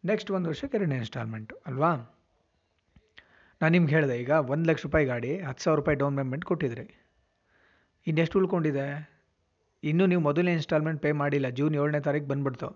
[0.06, 1.56] ನೆಕ್ಸ್ಟ್ ಒಂದು ವರ್ಷಕ್ಕೆ ಎರಡನೇ ಇನ್ಸ್ಟಾಲ್ಮೆಂಟು.
[1.66, 2.17] ಅಲ್ವಾ?
[3.62, 6.86] ನಾನು ನಿಮ್ಗೆ ಹೇಳಿದೆ, ಈಗ ಒಂದು ಲಕ್ಷ ರೂಪಾಯಿ ಗಾಡಿ, ಹತ್ತು ಸಾವಿರ ರೂಪಾಯಿ ಡೌನ್ ಪೇಮೆಂಟ್ ಕೊಟ್ಟಿದ್ರಿ.
[8.08, 8.88] ಇನ್ನೆಷ್ಟು ಉಳ್ಕೊಂಡಿದೆ?
[9.84, 12.70] ಇನ್ನೂ ನೀವು ಮೊದಲನೇ ಇನ್ಸ್ಟಾಲ್ಮೆಂಟ್ ಪೇ ಮಾಡಿಲ್ಲ ಜೂನ್ ಏಳನೇ ತಾರೀಕು ಬಂದ್ಬಿಡ್ತು.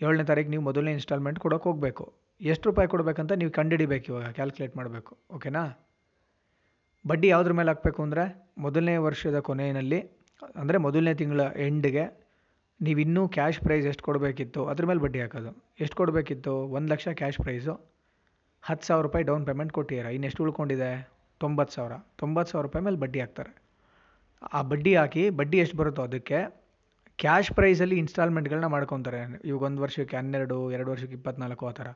[0.00, 2.04] ಏಳನೇ ತಾರೀಕು ನೀವು ಮೊದಲನೇ ಇನ್ಸ್ಟಾಲ್ಮೆಂಟ್ ಕೊಡೋಕೆ ಹೋಗಬೇಕು.
[2.40, 5.62] ಎಷ್ಟು ರೂಪಾಯಿ ಕೊಡಬೇಕಂತ ನೀವು ಕಂಡುಹಿಡಿಬೇಕು ಇವಾಗ ಕ್ಯಾಲ್ಕುಲೇಟ್ ಮಾಡಬೇಕು ಓಕೆನಾ
[7.04, 8.24] ಬಡ್ಡಿ ಯಾವುದ್ರ ಮೇಲೆ ಹಾಕಬೇಕು ಅಂದರೆ,
[8.64, 10.00] ಮೊದಲನೇ ವರ್ಷದ ಕೊನೆಯಲ್ಲಿ,
[10.62, 12.04] ಅಂದರೆ ಮೊದಲನೇ ತಿಂಗಳ ಎಂಡ್ಗೆ
[12.80, 15.50] ನೀವು ಇನ್ನೂ ಕ್ಯಾಶ್ ಪ್ರೈಸ್ ಎಷ್ಟು ಕೊಡಬೇಕಿತ್ತು, ಅದ್ರ ಮೇಲೆ ಬಡ್ಡಿ ಹಾಕೋದು.
[15.84, 16.54] ಎಷ್ಟು ಕೊಡಬೇಕಿತ್ತು?
[16.76, 17.74] ಒಂದು ಲಕ್ಷ ಕ್ಯಾಶ್ ಪ್ರೈಸು
[18.62, 20.06] ಹತ್ತು ಸಾವಿರ ರೂಪಾಯಿ ಡೌನ್ ಪೇಮೆಂಟ್ ಕೊಟ್ಟಿದ್ದೀರ?
[20.06, 21.08] ಇನ್ನೆಷ್ಟು ಉಳ್ಕೊಂಡಿದೆ?
[21.38, 21.92] ತೊಂಬತ್ತು ಸಾವಿರ.
[22.18, 23.62] ತೊಂಬತ್ತು ಸಾವಿರ ರೂಪಾಯಿ ಮೇಲೆ ಬಡ್ಡಿ ಹಾಕ್ತಾರೆ.
[24.52, 26.60] ಆ ಬಡ್ಡಿ ಹಾಕಿ, ಬಡ್ಡಿ ಎಷ್ಟು ಬರುತ್ತೋ ಅದಕ್ಕೆ
[27.16, 29.42] ಕ್ಯಾಶ್ ಪ್ರೈಸಲ್ಲಿ ಇನ್ಸ್ಟಾಲ್ಮೆಂಟ್ಗಳನ್ನ ಮಾಡ್ಕೊತಾರೆ.
[29.44, 31.86] ಇವಾಗ ಒಂದು ವರ್ಷಕ್ಕೆ ಹನ್ನೆರಡು, ಎರಡು ವರ್ಷಕ್ಕೆ ಇಪ್ಪತ್ನಾಲ್ಕು ಆ ಥರ.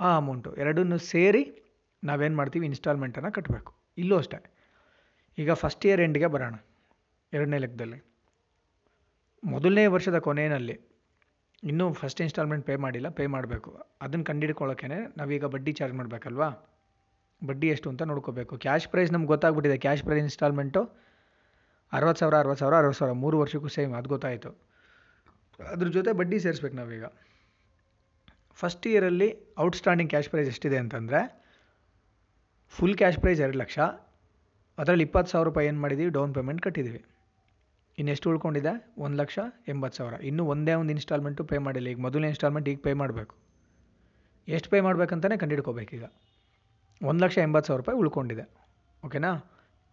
[0.00, 1.72] ಆ ಅಮೌಂಟು ಎರಡನ್ನೂ ಸೇರಿ
[2.04, 2.66] ನಾವೇನು ಮಾಡ್ತೀವಿ?
[2.66, 4.52] ಇನ್ಸ್ಟಾಲ್ಮೆಂಟನ್ನು ಕಟ್ಟಬೇಕು ಇಲ್ಲೂ ಅಷ್ಟೇ.
[5.38, 6.54] ಈಗ ಫಸ್ಟ್ ಇಯರ್ ಎಂಡ್ಗೆ ಬರೋಣ.
[7.32, 8.04] ಎರಡನೇ ಲೆಕ್ಕದಲ್ಲಿ.
[9.44, 10.95] ಮೊದಲನೇ ವರ್ಷದ ಕೊನೆಯಲ್ಲಿ
[11.70, 13.70] ಇನ್ನೂ ಫಸ್ಟ್ ಇನ್ಸ್ಟಾಲ್ಮೆಂಟ್ ಪೇ ಮಾಡಿಲ್ಲ ಪೇ ಮಾಡಬೇಕು.
[14.02, 14.88] ಅದನ್ನು ಕಂಡಿಡ್ಕೊಳ್ಳೋಕ್ಕೇ
[15.20, 16.48] ನಾವೀಗ ಬಡ್ಡಿ ಚಾರ್ಜ್ ಮಾಡಬೇಕಲ್ವಾ?
[17.42, 18.54] ಬಡ್ಡಿ ಎಷ್ಟು ಅಂತ ನೋಡ್ಕೋಬೇಕು.
[18.64, 19.78] ಕ್ಯಾಶ್ ಪ್ರೈಸ್ ನಮ್ಗೆ ಗೊತ್ತಾಗ್ಬಿಟ್ಟಿದೆ.
[19.78, 20.82] ಕ್ಯಾಶ್ ಪ್ರೈಸ್ ಇನ್ಸ್ಟಾಲ್ಮೆಂಟು
[21.92, 23.14] ಅರವತ್ತು ಸಾವಿರ ಅರವತ್ತು ಸಾವಿರ ಅರವತ್ತು ಸಾವಿರ.
[23.24, 24.50] ಮೂರು ವರ್ಷಕ್ಕೂ ಸೇಮ್ ಅದು ಗೊತ್ತಾಯಿತು.
[25.72, 27.06] ಅದ್ರ ಜೊತೆ ಬಡ್ಡಿ ಸೇರಿಸ್ಬೇಕು ನಾವೀಗ.
[28.60, 31.20] ಫಸ್ಟ್ ಇಯರಲ್ಲಿ ಔಟ್ಸ್ಟ್ಯಾಂಡಿಂಗ್ ಕ್ಯಾಶ್ ಪ್ರೈಸ್ ಎಷ್ಟಿದೆ ಅಂತಂದರೆ
[32.74, 33.78] ಫುಲ್ ಕ್ಯಾಶ್ ಪ್ರೈಸ್ ಎರಡು ಲಕ್ಷ.
[34.78, 37.02] ಅದರಲ್ಲಿ ಇಪ್ಪತ್ತು ಸಾವಿರ ರೂಪಾಯಿ ಏನು ಮಾಡಿದ್ದೀವಿ ಡೌನ್ ಪೇಮೆಂಟ್ ಕಟ್ಟಿದ್ದೀವಿ
[37.98, 38.92] ಇನ್ನು ಎಷ್ಟು ಉಳ್ಕೊಂಡಿದೆ?
[38.98, 40.14] ಒಂದು ಲಕ್ಷ ಎಂಬತ್ತು ಸಾವಿರ.
[40.20, 41.88] ಇನ್ನೂ ಒಂದೇ ಒಂದು ಇನ್ಸ್ಟಾಲ್ಮೆಂಟು ಪೇ ಮಾಡಿಲ್ಲ.
[41.88, 43.34] ಈಗ ಮೊದಲನೇ ಇನ್ಸ್ಟಾಲ್ಮೆಂಟ್ ಈಗ ಪೇ ಮಾಡಬೇಕು.
[44.48, 46.04] ಎಷ್ಟು ಪೇ ಮಾಡಬೇಕಂತಲೇ ಕಂಡುಹಿಡ್ಕೋಬೇಕೀಗ
[47.02, 48.44] ಒಂದು ಲಕ್ಷ ಎಂಬತ್ತು ಸಾವಿರ ರೂಪಾಯಿ ಉಳ್ಕೊಂಡಿದೆ.
[49.04, 49.30] ಓಕೆನಾ?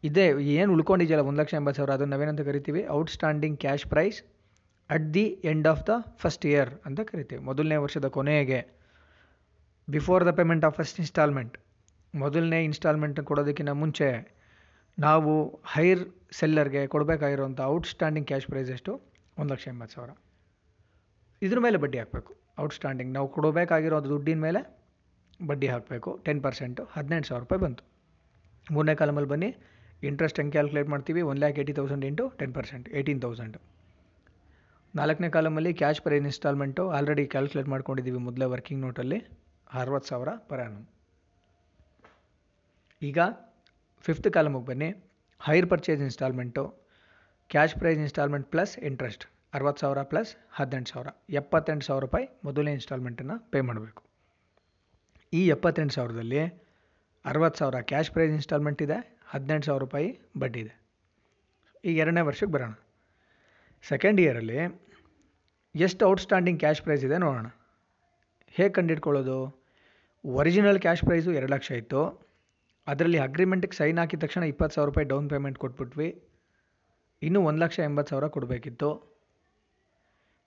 [0.04, 2.88] ಇದೇ, ಏನು ಉಳ್ಕೊಂಡಿದೆಯಲ್ಲ ಒಂದು ಲಕ್ಷ ಎಂಬತ್ತು ಸಾವಿರ, ಅದನ್ನು ನಾವೇನಂತ ಕರಿತೀವಿ?
[2.88, 4.24] Outstanding cash price
[4.90, 7.42] at the end of the first year ಅಂತ ಕರಿತೀವಿ.
[7.42, 8.62] ಮೊದಲನೇ ವರ್ಷದ ಕೊನೆಗೆ.
[9.90, 11.58] Before the payment of first installment
[12.16, 14.10] ಮೊದಲನೇ ಇನ್ಸ್ಟಾಲ್ಮೆಂಟ್ ಕೊಡೋದಕ್ಕಿಂತ ಮುಂಚೆ
[15.00, 16.04] ನಾವು ಹೈರ್
[16.38, 18.92] ಸೆಲ್ಲರ್ಗೆ ಕೊಡಬೇಕಾಗಿರುವಂಥ ಔಟ್ಸ್ಟ್ಯಾಂಡಿಂಗ್ ಕ್ಯಾಶ್ ಪ್ರೈಸ್ ಎಷ್ಟು?
[19.40, 20.12] ಒಂದು ಲಕ್ಷ ಎಂಬತ್ತು ಸಾವಿರ.
[21.42, 22.32] ಇದ್ರ ಮೇಲೆ ಬಡ್ಡಿ ಹಾಕಬೇಕು.
[22.64, 24.62] ಔಟ್ಸ್ಟ್ಯಾಂಡಿಂಗ್ ನಾವು ಕೊಡಬೇಕಾಗಿರೋ ದುಡ್ಡಿನ ಮೇಲೆ
[25.50, 26.10] ಬಡ್ಡಿ ಹಾಕಬೇಕು.
[26.26, 27.84] ಟೆನ್ ಪರ್ಸೆಂಟು ಹದಿನೆಂಟು ಸಾವಿರ ರೂಪಾಯಿ ಬಂತು.
[28.74, 29.50] ಮೂರನೇ ಕಾಲಮಲ್ಲಿ ಬನ್ನಿ.
[30.10, 31.22] ಇಂಟ್ರೆಸ್ಟ್ ಹೆಂಗೆ ಕ್ಯಾಲ್ಕುಲೇಟ್ ಮಾಡ್ತೀವಿ?
[31.32, 33.58] One lakh eighty thousand into ten percent eighteen thousand
[34.94, 39.20] ನಾಲ್ಕನೇ ಕಾಲಮಲ್ಲಿ cash per instalment already calculate ಮಾಡ್ಕೊಂಡಿದ್ದೀವಿ ಮೊದಲೇ ವರ್ಕಿಂಗ್ ನೋಟಲ್ಲಿ
[39.82, 40.86] ಅರವತ್ತು ಸಾವಿರ ಪರ್ ಆ್ಯನಮ್
[43.02, 43.20] ಈಗ
[44.06, 44.90] ಫಿಫ್ತ್ ಕಾಲಮಿಗೆ ಬನ್ನಿ.
[45.46, 46.62] Hire purchase installment
[47.50, 53.52] cash price installment plus interest ಅರವತ್ತು ಸಾವಿರ ಪ್ಲಸ್ ಹದಿನೆಂಟು ಸಾವಿರ, ಎಪ್ಪತ್ತೆಂಟು ಸಾವಿರ ರೂಪಾಯಿ ಮೊದಲನೇ ಇನ್ಸ್ಟಾಲ್ಮೆಂಟನ್ನು
[53.52, 54.04] ಪೇ ಮಾಡಬೇಕು.
[55.34, 56.40] ಈ ಎಪ್ಪತ್ತೆಂಟು ಸಾವಿರದಲ್ಲಿ
[57.26, 60.74] ಅರವತ್ತು ಸಾವಿರ ಕ್ಯಾಶ್ ಪ್ರೈಸ್ ಇನ್ಸ್ಟಾಲ್ಮೆಂಟ್ ಇದೆ, ಹದಿನೆಂಟು ಸಾವಿರ ರೂಪಾಯಿ ಬಡ್ಡಿ ಇದೆ.
[61.86, 62.74] ಈಗ ಎರಡನೇ ವರ್ಷಕ್ಕೆ ಬರೋಣ.
[63.82, 64.60] ಸೆಕೆಂಡ್ ಇಯರಲ್ಲಿ
[65.76, 67.48] ಎಷ್ಟು ಔಟ್ಸ್ಟ್ಯಾಂಡಿಂಗ್ ಕ್ಯಾಶ್ ಪ್ರೈಸ್ ಇದೆ ನೋಡೋಣ.
[68.52, 69.38] ಹೇಗೆ ಕಂಡಿಡ್ಕೊಳ್ಳೋದು
[70.26, 72.23] ಒರಿಜಿನಲ್ ಕ್ಯಾಶ್ ಪ್ರೈಸು ಎರಡು ಲಕ್ಷ ಇತ್ತು.
[72.88, 76.08] ಅದರಲ್ಲಿ ಅಗ್ರಿಮೆಂಟಿಗೆ ಸೈನ್ ಹಾಕಿದ ತಕ್ಷಣ ಇಪ್ಪತ್ತು ಸಾವಿರ ರೂಪಾಯಿ ಡೌನ್ ಪೇಮೆಂಟ್ ಕೊಟ್ಬಿಟ್ವಿ.
[77.22, 78.90] ಇನ್ನೂ ಒಂದು ಲಕ್ಷ ಎಂಬತ್ತು ಸಾವಿರ ಕೊಡಬೇಕಿತ್ತು.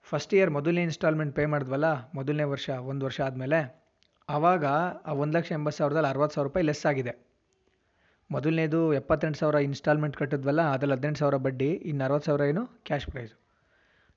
[0.09, 3.59] ಫಸ್ಟ್ ಇಯರ್ ಮೊದಲನೇ ಇನ್ಸ್ಟಾಲ್ಮೆಂಟ್ ಪೇ ಮಾಡಿದ್ವಲ್ಲ, ಮೊದಲನೇ ವರ್ಷ, ಒಂದು ವರ್ಷ ಆದಮೇಲೆ,
[4.29, 4.65] ಆವಾಗ
[5.09, 7.13] ಆ ಒಂದು ಲಕ್ಷ ಎಂಬತ್ತು ಸಾವಿರದಲ್ಲಿ ಅರವತ್ತು ಸಾವಿರ ರೂಪಾಯಿ ಲೆಸ್ ಆಗಿದೆ.
[8.29, 13.35] ಮೊದಲನೇದು ಎಪ್ಪತ್ತೆಂಟು ಸಾವಿರ ಇನ್ಸ್ಟಾಲ್ಮೆಂಟ್ ಕಟ್ಟಿದ್ವಲ್ಲ, ಅದರಲ್ಲಿ ಹದಿನೆಂಟು ಸಾವಿರ ಬಡ್ಡಿ, ಇನ್ನು ಅರವತ್ತು ಸಾವಿರ ಏನು ಕ್ಯಾಶ್ ಪ್ರೈಸು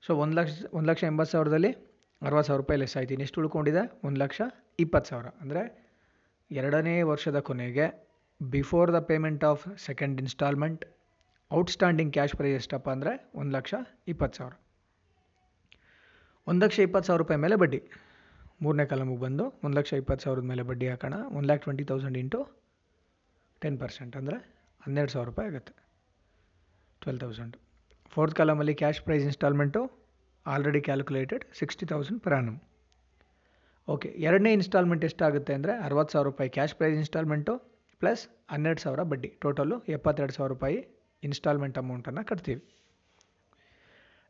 [0.03, 1.71] ಸೊ ಒಂದು ಲಕ್ಷ ಒಂದು ಲಕ್ಷ ಎಂಬತ್ತು ಸಾವಿರದಲ್ಲಿ
[2.21, 3.13] ಅರವತ್ತು ಸಾವಿರ ರೂಪಾಯಿ ಲೆಸ್ ಆಯ್ತು.
[3.13, 3.83] ಇನ್ನೆಷ್ಟು ಉಳ್ಕೊಂಡಿದೆ?
[4.07, 4.41] ಒಂದು ಲಕ್ಷ
[4.83, 5.27] ಇಪ್ಪತ್ತು ಸಾವಿರ.
[5.41, 5.61] ಅಂದರೆ
[6.51, 7.85] ಎರಡನೇ ವರ್ಷದ ಕೊನೆಗೆ
[8.55, 10.83] before the payment of second installment
[11.51, 13.73] outstanding cash price ಎಷ್ಟಪ್ಪ ಅಂದರೆ ಒಂದು ಲಕ್ಷ
[14.11, 14.53] ಇಪ್ಪತ್ತು ಸಾವಿರ.
[16.47, 17.79] ಒಂದು ಲಕ್ಷ ಇಪ್ಪತ್ತು ಸಾವಿರ ರೂಪಾಯಿ ಮೇಲೆ ಬಡ್ಡಿ.
[18.63, 21.15] ಮೂರನೇ ಕಾಲಮಿಗೆ ಬಂದು ಒಂದು ಲಕ್ಷ ಇಪ್ಪತ್ತು ಸಾವಿರದ ಮೇಲೆ ಬಡ್ಡಿ ಹಾಕೋಣ.
[21.37, 22.39] One lakh twenty thousand into
[23.61, 24.37] ten percent ಅಂದರೆ
[24.81, 25.73] ಹನ್ನೆರಡು ಸಾವಿರ ರೂಪಾಯಿ ಆಗುತ್ತೆ.
[27.01, 27.55] Twelve thousand
[28.13, 29.81] fourth ಕಾಲಮಲ್ಲಿ cash price installment
[30.45, 32.59] already calculated sixty thousand per annum
[33.87, 37.53] okay ಎರಡನೇ ಇನ್ಸ್ಟಾಲ್ಮೆಂಟ್ ಎಷ್ಟಾಗುತ್ತೆ ಅಂದರೆ ಅರವತ್ತು ಸಾವಿರ ರೂಪಾಯಿ ಕ್ಯಾಶ್ ಪ್ರೈಸ್ ಇನ್ಸ್ಟಾಲ್ಮೆಂಟು
[38.01, 39.29] ಪ್ಲಸ್ ಹನ್ನೆರಡು ಸಾವಿರ ಬಡ್ಡಿ.
[39.41, 40.77] ಟೋಟಲು ಎಪ್ಪತ್ತೆರಡು ಸಾವಿರ ರೂಪಾಯಿ
[41.23, 42.61] ಇನ್ಸ್ಟಾಲ್ಮೆಂಟ್ ಅಮೌಂಟನ್ನು ಕಟ್ತೀವಿ.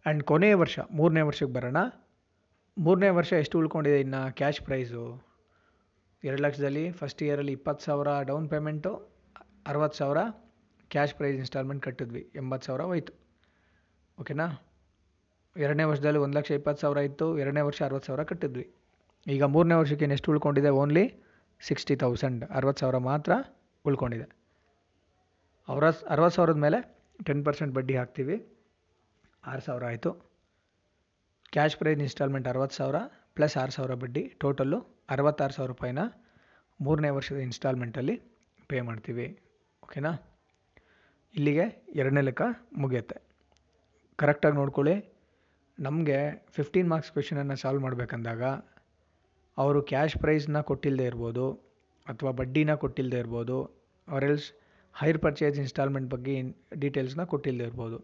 [0.05, 1.79] ಆ್ಯಂಡ್ ಕೊನೆಯ ವರ್ಷ, ಮೂರನೇ ವರ್ಷಕ್ಕೆ ಬರೋಣ.
[2.77, 5.01] ಮೂರನೇ ವರ್ಷ ಎಷ್ಟು ಉಳ್ಕೊಂಡಿದೆ ಇನ್ನು ಕ್ಯಾಶ್ ಪ್ರೈಸು
[6.23, 8.91] ಎರಡು ಲಕ್ಷದಲ್ಲಿ ಫಸ್ಟ್ ಇಯರಲ್ಲಿ ಇಪ್ಪತ್ತು ಸಾವಿರ ಡೌನ್ ಪೇಮೆಂಟು
[9.67, 10.17] ಅರವತ್ತು ಸಾವಿರ
[10.89, 12.31] ಕ್ಯಾಶ್ ಪ್ರೈಸ್ ಇನ್ಸ್ಟಾಲ್ಮೆಂಟ್ ಕಟ್ಟಿದ್ವಿ.
[12.35, 13.13] ಎಂಬತ್ತು ಸಾವಿರ ಹೋಯ್ತು.
[14.19, 14.47] ಓಕೆನಾ
[15.57, 17.27] ಎರಡನೇ ವರ್ಷದಲ್ಲಿ ಒಂದು ಲಕ್ಷ ಇಪ್ಪತ್ತು ಸಾವಿರ ಇತ್ತು.
[17.37, 18.65] ಎರಡನೇ ವರ್ಷ ಅರವತ್ತು ಸಾವಿರ ಕಟ್ಟಿದ್ವಿ.
[19.27, 20.69] ಈಗ ಮೂರನೇ ವರ್ಷಕ್ಕೆ ಎಷ್ಟು ಉಳ್ಕೊಂಡಿದೆ?
[20.69, 21.05] ಓನ್ಲಿ
[21.59, 23.31] ಸಿಕ್ಸ್ಟಿ ತೌಸಂಡ್ ಅರವತ್ತು ಸಾವಿರ ಮಾತ್ರ
[23.85, 24.27] ಉಳ್ಕೊಂಡಿದೆ.
[25.67, 26.79] ಅವರ ಅರವತ್ತು ಸಾವಿರದ ಮೇಲೆ
[27.25, 28.47] ಟೆನ್ ಪರ್ಸೆಂಟ್ ಬಡ್ಡಿ ಹಾಕ್ತೀವಿ.
[29.45, 30.11] ಆರು ಸಾವಿರ ಆಯಿತು.
[31.51, 32.95] ಕ್ಯಾಶ್ ಪ್ರೈಸ್ ಇನ್ಸ್ಟಾಲ್ಮೆಂಟ್ ಅರವತ್ತು ಸಾವಿರ
[33.35, 35.99] ಪ್ಲಸ್ ಆರು ಸಾವಿರ ಬಡ್ಡಿ ಟೋಟಲ್ಲು ಅರವತ್ತಾರು ಸಾವಿರ ರೂಪಾಯಿನ
[36.81, 38.21] ಮೂರನೇ ವರ್ಷದ ಇನ್ಸ್ಟಾಲ್ಮೆಂಟಲ್ಲಿ
[38.67, 39.39] ಪೇ ಮಾಡ್ತೀವಿ.
[39.83, 40.11] ಓಕೆನಾ
[41.35, 42.41] ಇಲ್ಲಿಗೆ ಎರಡನೇ ಲೆಕ್ಕ
[42.77, 43.21] ಮುಗಿಯುತ್ತೆ.
[44.15, 45.13] ಕರೆಕ್ಟಾಗಿ ನೋಡ್ಕೊಳ್ಳಿ.
[45.79, 48.43] ನಮಗೆ ಫಿಫ್ಟೀನ್ ಮಾರ್ಕ್ಸ್ ಕ್ವೆಶನನ್ನು ಸಾಲ್ವ್ ಮಾಡಬೇಕಂದಾಗ,
[49.57, 51.70] ಅವರು ಕ್ಯಾಶ್ ಪ್ರೈಸ್ನ ಕೊಟ್ಟಿಲ್ಲದೆ ಇರ್ಬೋದು.
[52.07, 53.57] ಅಥವಾ ಬಡ್ಡಿನ ಕೊಟ್ಟಿಲ್ಲದೆ ಇರ್ಬೋದು
[54.07, 54.47] ಆರೆಲ್ಸ್
[54.95, 56.33] ಹೈರ್ ಪರ್ಚೇಸ್ ಇನ್ಸ್ಟಾಲ್ಮೆಂಟ್ ಬಗ್ಗೆ
[56.83, 57.97] ಡೀಟೇಲ್ಸ್ನ ಕೊಟ್ಟಿಲ್ಲದೆ ಇರ್ಬೋದು.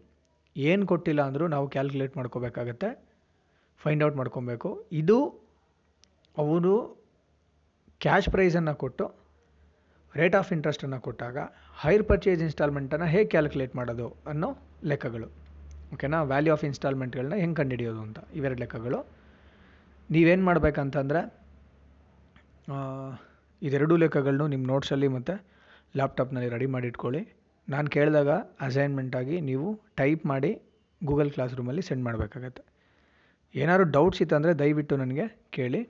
[0.56, 2.88] ಏನು ಕೊಟ್ಟಿಲ್ಲ ಅಂದರೂ ನಾವು ಕ್ಯಾಲ್ಕುಲೇಟ್ ಮಾಡ್ಕೋಬೇಕಾಗತ್ತೆ
[3.82, 4.70] ಫೈಂಡ್ ಔಟ್ ಮಾಡ್ಕೊಬೇಕು.
[5.00, 5.18] ಇದು
[6.36, 6.74] ಅವರು
[8.04, 9.04] ಕ್ಯಾಶ್ ಪ್ರೈಸನ್ನು ಕೊಟ್ಟು
[10.14, 11.38] ರೇಟ್ ಆಫ್ ಇಂಟ್ರೆಸ್ಟನ್ನು ಕೊಟ್ಟಾಗ
[11.82, 14.48] ಹೈರ್ ಪರ್ಚೇಸ್ ಇನ್ಸ್ಟಾಲ್ಮೆಂಟನ್ನು ಹೇಗೆ ಕ್ಯಾಲ್ಕುಲೇಟ್ ಮಾಡೋದು ಅನ್ನೋ
[14.90, 15.28] ಲೆಕ್ಕಗಳು.
[15.94, 18.98] ಓಕೆನಾ ವ್ಯಾಲ್ಯೂ ಆಫ್ ಇನ್ಸ್ಟಾಲ್ಮೆಂಟ್ಗಳನ್ನ ಹೆಂಗೆ ಕಂಡುಹಿಡಿಯೋದು ಅಂತ ಇವೆರಡು ಲೆಕ್ಕಗಳು.
[20.10, 21.22] ನೀವೇನು ಮಾಡಬೇಕಂತಂದರೆ
[23.66, 25.34] ಇದೆರಡೂ ಲೆಕ್ಕಗಳನ್ನು ನಿಮ್ಮ ನೋಟ್ಸಲ್ಲಿ ಮತ್ತು
[25.98, 27.22] ಲ್ಯಾಪ್ಟಾಪ್ನಲ್ಲಿ ರೆಡಿ ಮಾಡಿ ಇಟ್ಕೊಳ್ಳಿ
[27.68, 28.30] ನಾನು ಕೇಳಿದಾಗ
[28.66, 29.66] ಅಸೈನ್ಮೆಂಟಾಗಿ ನೀವು
[30.00, 30.50] ಟೈಪ್ ಮಾಡಿ
[31.00, 32.62] ಗೂಗಲ್ ಕ್ಲಾಸ್ ರೂಮಲ್ಲಿ ಸೆಂಡ್ ಮಾಡಬೇಕಾಗತ್ತೆ.
[33.54, 35.80] ಏನಾದ್ರು ಡೌಟ್ಸ್ ಇತ್ತಂದರೆ ದಯವಿಟ್ಟು ನನಗೆ ಕೇಳಿ.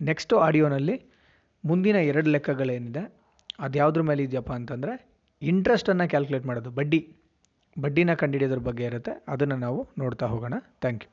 [0.00, 0.96] ನೆಕ್ಸ್ಟು ಆಡಿಯೋನಲ್ಲಿ
[1.64, 3.02] ಮುಂದಿನ ಎರಡು ಲೆಕ್ಕಗಳೇನಿದೆ
[3.66, 4.94] ಅದು ಯಾವುದ್ರ ಮೇಲೆ ಇದೆಯಪ್ಪ ಅಂತಂದರೆ
[5.42, 7.00] ಇಂಟ್ರೆಸ್ಟನ್ನು ಕ್ಯಾಲ್ಕುಲೇಟ್ ಮಾಡೋದು, ಬಡ್ಡಿ.
[7.76, 10.54] ಬಡ್ಡಿನ ಕಂಡುಹಿಡಿಯೋದ್ರ ಬಗ್ಗೆ ಇರುತ್ತೆ, ಅದನ್ನು ನಾವು ನೋಡ್ತಾ ಹೋಗೋಣ.
[10.84, 11.10] Thank you